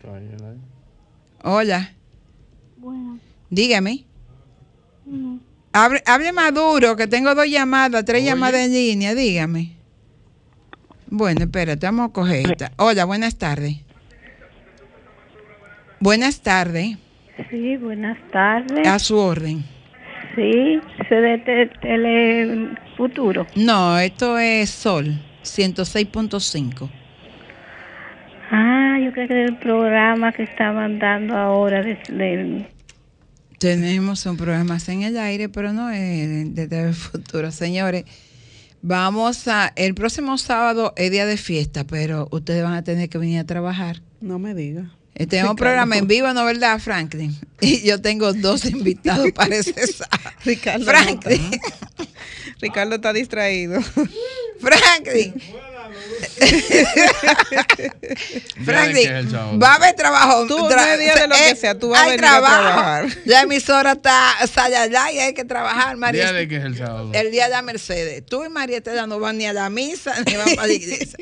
Hola. 1.44 1.94
Dígame. 3.50 4.06
Hable, 5.72 6.04
hable 6.06 6.34
más 6.34 6.54
duro, 6.54 6.96
que 6.96 7.08
tengo 7.08 7.36
dos 7.36 7.48
llamadas, 7.48 8.04
tres 8.04 8.26
llamadas 8.26 8.62
en 8.62 8.74
línea. 8.74 9.14
Dígame. 9.14 9.78
Bueno, 11.08 11.42
espérate, 11.42 11.86
vamos 11.86 12.10
a 12.10 12.14
coger 12.14 12.52
esta. 12.52 12.72
Hola, 12.78 13.06
buenas 13.06 13.36
tardes. 13.36 13.78
Buenas 16.00 16.42
tardes. 16.42 16.98
Sí, 17.50 17.78
buenas 17.78 18.18
tardes. 18.32 18.88
A 18.88 19.00
su 19.00 19.18
orden. 19.18 19.64
Sí, 20.36 20.80
se 21.08 21.16
de 21.16 21.38
te- 21.40 21.72
tele 21.82 22.70
futuro. 22.98 23.46
No, 23.56 23.98
esto 24.00 24.38
es 24.38 24.70
Sol 24.70 25.20
106.5. 25.44 26.90
Ah, 28.52 28.98
yo 29.04 29.12
creo 29.12 29.28
que 29.28 29.44
el 29.46 29.58
programa 29.58 30.32
que 30.32 30.44
estaban 30.44 31.00
dando 31.00 31.36
ahora 31.36 31.82
de, 31.84 31.98
de- 32.10 32.68
Tenemos 33.60 34.26
un 34.26 34.38
programa 34.38 34.78
en 34.88 35.04
el 35.04 35.18
aire, 35.18 35.50
pero 35.50 35.74
no 35.74 35.90
es 35.90 36.56
de 36.56 36.68
TV 36.68 36.94
Futuro. 36.94 37.52
Señores, 37.52 38.06
vamos 38.82 39.48
a. 39.48 39.72
El 39.76 39.94
próximo 39.96 40.38
sábado 40.38 40.94
es 40.96 41.12
día 41.12 41.26
de 41.26 41.38
fiesta, 41.38 41.84
pero 41.86 42.28
ustedes 42.32 42.64
van 42.64 42.74
a 42.74 42.84
tener 42.84 43.10
que 43.10 43.18
venir 43.18 43.40
a 43.40 43.46
trabajar. 43.46 43.98
no 44.22 44.40
me 44.40 44.54
diga. 44.54 44.92
Eh, 45.20 45.28
Tenemos 45.28 45.52
un 45.52 45.58
programa 45.58 45.98
en 45.98 46.08
vivo, 46.08 46.34
¿no 46.34 46.46
verdad, 46.46 46.80
Franklin? 46.80 47.38
Y 47.62 47.82
yo 47.82 48.02
tengo 48.02 48.32
dos 48.32 48.64
invitados 48.64 49.32
para 49.34 49.58
ese 49.58 49.74
sábado. 49.94 50.32
Ricardo. 50.46 50.86
Franklin, 50.86 51.52
Ricardo 52.62 52.96
está 52.96 53.12
distraído. 53.12 53.82
Franklin. 54.62 55.34
Franklin, 58.64 59.62
va 59.62 59.74
a 59.74 59.76
haber 59.76 59.94
trabajo. 59.96 60.46
Tú, 60.48 60.68
día 60.70 61.16
de 61.16 61.28
lo 61.28 61.36
que 61.36 61.56
sea, 61.56 61.78
tú 61.78 61.90
vas 61.90 62.00
a 62.00 62.04
hay 62.06 62.12
venir 62.12 62.26
a 62.26 62.28
trabajo. 62.30 62.62
trabajar. 62.64 63.08
La 63.26 63.42
emisora 63.42 63.92
está 63.94 64.36
sale 64.52 64.78
al 64.78 64.96
aire, 64.96 65.22
hay 65.22 65.34
que 65.34 65.46
trabajar, 65.46 65.98
María. 65.98 66.24
Día 66.26 66.34
de 66.34 66.48
que 66.48 66.58
es 66.58 66.64
el 66.64 66.78
sábado. 66.78 67.12
El 67.14 67.32
día 67.32 67.46
de 67.46 67.52
la 67.52 67.62
Mercedes. 67.62 68.26
Tú 68.26 68.44
y 68.46 68.50
María 68.50 68.78
Estela 68.78 69.06
no 69.08 69.20
van 69.20 69.38
ni 69.38 69.46
a 69.48 69.54
la 69.54 69.70
misa 69.70 70.14
ni 70.26 70.36
van 70.36 70.56
para 70.56 70.68
la 70.68 70.74
iglesia. 70.74 71.18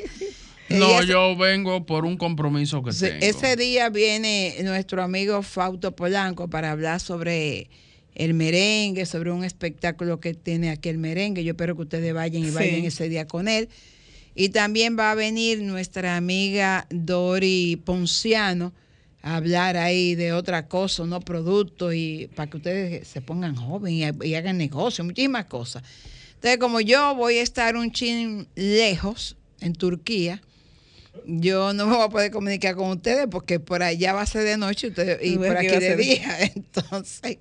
No, 0.70 1.00
ese- 1.00 1.08
yo 1.08 1.36
vengo 1.36 1.86
por 1.86 2.06
un 2.06 2.18
compromiso 2.18 2.84
que 2.84 2.92
tengo. 2.92 3.16
ese 3.22 3.56
día 3.56 3.90
viene 3.90 4.56
nuestro 4.64 5.02
amigo 5.02 5.42
Fausto 5.44 5.96
Polanco 5.96 6.50
para 6.50 6.72
hablar 6.72 7.00
sobre 7.00 7.70
el 8.16 8.34
merengue, 8.34 9.06
sobre 9.06 9.32
un 9.32 9.44
espectáculo 9.44 10.20
que 10.20 10.34
tiene 10.34 10.70
aquí 10.72 10.90
el 10.90 10.98
merengue. 10.98 11.44
Yo 11.44 11.52
espero 11.52 11.76
que 11.76 11.84
ustedes 11.84 12.14
vayan 12.14 12.44
y 12.44 12.48
Sí. 12.48 12.52
vayan 12.52 12.84
ese 12.86 13.08
día 13.10 13.28
con 13.28 13.48
él. 13.48 13.70
Y 14.36 14.50
también 14.50 14.98
va 14.98 15.12
a 15.12 15.16
venir 15.16 15.62
nuestra 15.62 16.16
amiga 16.18 16.86
Dori 16.90 17.82
Ponciano 17.84 18.74
a 19.24 19.36
hablar 19.38 19.78
ahí 19.78 20.16
de 20.16 20.32
otra 20.34 20.68
cosa, 20.68 21.06
no 21.06 21.20
productos, 21.22 21.94
y 21.96 22.30
para 22.36 22.50
que 22.50 22.58
ustedes 22.58 23.08
se 23.08 23.20
pongan 23.22 23.56
jóvenes 23.56 24.14
y, 24.24 24.28
y 24.28 24.36
hagan 24.36 24.58
negocio, 24.58 25.04
muchísimas 25.04 25.46
cosas. 25.46 25.84
Entonces, 26.36 26.60
como 26.60 26.82
yo 26.82 27.16
voy 27.16 27.38
a 27.38 27.42
estar 27.42 27.76
un 27.76 27.92
chin 27.92 28.48
lejos, 28.56 29.36
en 29.60 29.74
Turquía, 29.74 30.40
yo 31.26 31.74
no 31.74 31.88
me 31.88 31.96
voy 31.96 32.06
a 32.06 32.10
poder 32.10 32.32
comunicar 32.32 32.76
con 32.76 32.90
ustedes 32.90 33.28
porque 33.30 33.60
por 33.60 33.84
allá 33.84 34.14
va 34.14 34.22
a 34.22 34.26
ser 34.26 34.44
de 34.44 34.58
noche 34.58 34.88
ustedes, 34.88 35.20
y 35.24 35.38
por 35.38 35.56
aquí 35.58 35.68
de 35.68 35.96
día. 35.96 36.38
Entonces, 36.56 37.38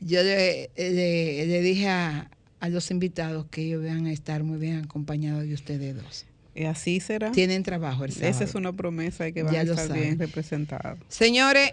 yo 0.00 0.22
le, 0.22 0.70
le- 0.76 1.46
le 1.46 1.60
dije 1.62 1.88
a, 1.88 2.30
a 2.60 2.68
los 2.68 2.90
invitados 2.90 3.46
que 3.50 3.62
ellos 3.62 3.84
van 3.84 4.06
a 4.06 4.12
estar 4.12 4.42
muy 4.42 4.58
bien 4.58 4.84
acompañados 4.84 5.44
de 5.44 5.54
ustedes 5.54 5.94
dos. 5.96 6.24
Y 6.54 6.64
así 6.64 6.98
será. 7.00 7.30
Tienen 7.32 7.62
trabajo 7.62 8.04
el 8.04 8.12
sábado. 8.12 8.30
Esa 8.30 8.44
es 8.44 8.54
una 8.54 8.72
promesa 8.72 9.24
de 9.24 9.32
que 9.32 9.42
van 9.44 9.54
Ya 9.54 9.60
a 9.60 9.62
estar 9.62 9.86
saben. 9.86 10.02
bien 10.02 10.18
representados. 10.18 10.98
Señores, 11.08 11.72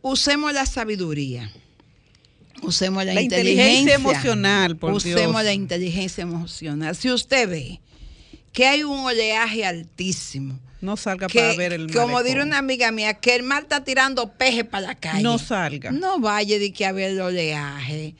usemos 0.00 0.52
la 0.52 0.64
sabiduría. 0.64 1.50
Usemos 2.62 3.04
la, 3.04 3.14
La 3.14 3.22
inteligencia 3.22 3.94
emocional, 3.94 4.76
por 4.76 4.92
Usemos 4.92 5.32
Dios. 5.32 5.44
la 5.44 5.52
inteligencia 5.52 6.22
emocional. 6.22 6.94
Si 6.94 7.10
usted 7.10 7.48
ve 7.48 7.80
que 8.52 8.66
hay 8.66 8.84
un 8.84 9.00
oleaje 9.00 9.64
altísimo, 9.64 10.60
No 10.82 10.96
salga 10.98 11.28
que, 11.28 11.38
para 11.40 11.54
ver 11.54 11.72
el 11.72 11.86
como 11.92 12.08
malecón. 12.08 12.24
diría 12.26 12.42
una 12.42 12.58
amiga 12.58 12.90
mía, 12.92 13.14
que 13.14 13.34
el 13.34 13.42
mar 13.44 13.62
está 13.62 13.84
tirando 13.84 14.32
peje 14.32 14.64
para 14.64 14.88
la 14.88 14.94
calle. 14.96 15.22
No 15.22 15.38
salga. 15.38 15.90
No 15.92 16.18
vaya 16.20 16.58
de 16.58 16.72
que 16.72 16.84
a 16.84 16.92
ver 16.92 17.12
el 17.12 17.20
oleaje. 17.22 18.14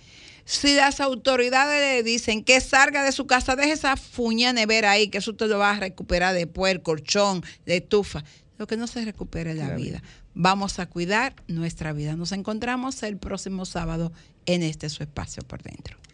Si 0.44 0.74
las 0.74 1.00
autoridades 1.00 1.80
le 1.96 2.02
dicen 2.02 2.42
que 2.44 2.60
salga 2.60 3.04
de 3.04 3.12
su 3.12 3.26
casa, 3.26 3.54
deje 3.56 3.72
esa 3.72 3.96
fuña 3.96 4.52
nevera 4.52 4.92
ahí, 4.92 5.08
que 5.08 5.18
eso 5.18 5.32
usted 5.32 5.48
lo 5.48 5.58
va 5.58 5.72
a 5.72 5.80
recuperar 5.80 6.34
después, 6.34 6.72
el 6.72 6.82
colchón, 6.82 7.44
la 7.66 7.74
estufa. 7.74 8.24
Lo 8.58 8.66
que 8.66 8.76
no 8.76 8.86
se 8.86 9.04
recupera 9.04 9.50
es 9.50 9.56
la 9.56 9.68
La 9.68 9.74
vida. 9.76 9.98
vida. 9.98 10.02
Vamos 10.34 10.78
a 10.78 10.86
cuidar 10.86 11.34
nuestra 11.48 11.92
vida. 11.92 12.16
Nos 12.16 12.32
encontramos 12.32 13.02
el 13.02 13.16
próximo 13.18 13.66
sábado 13.66 14.12
en 14.46 14.62
este 14.62 14.88
su 14.88 15.02
espacio 15.02 15.42
por 15.42 15.62
dentro. 15.62 15.96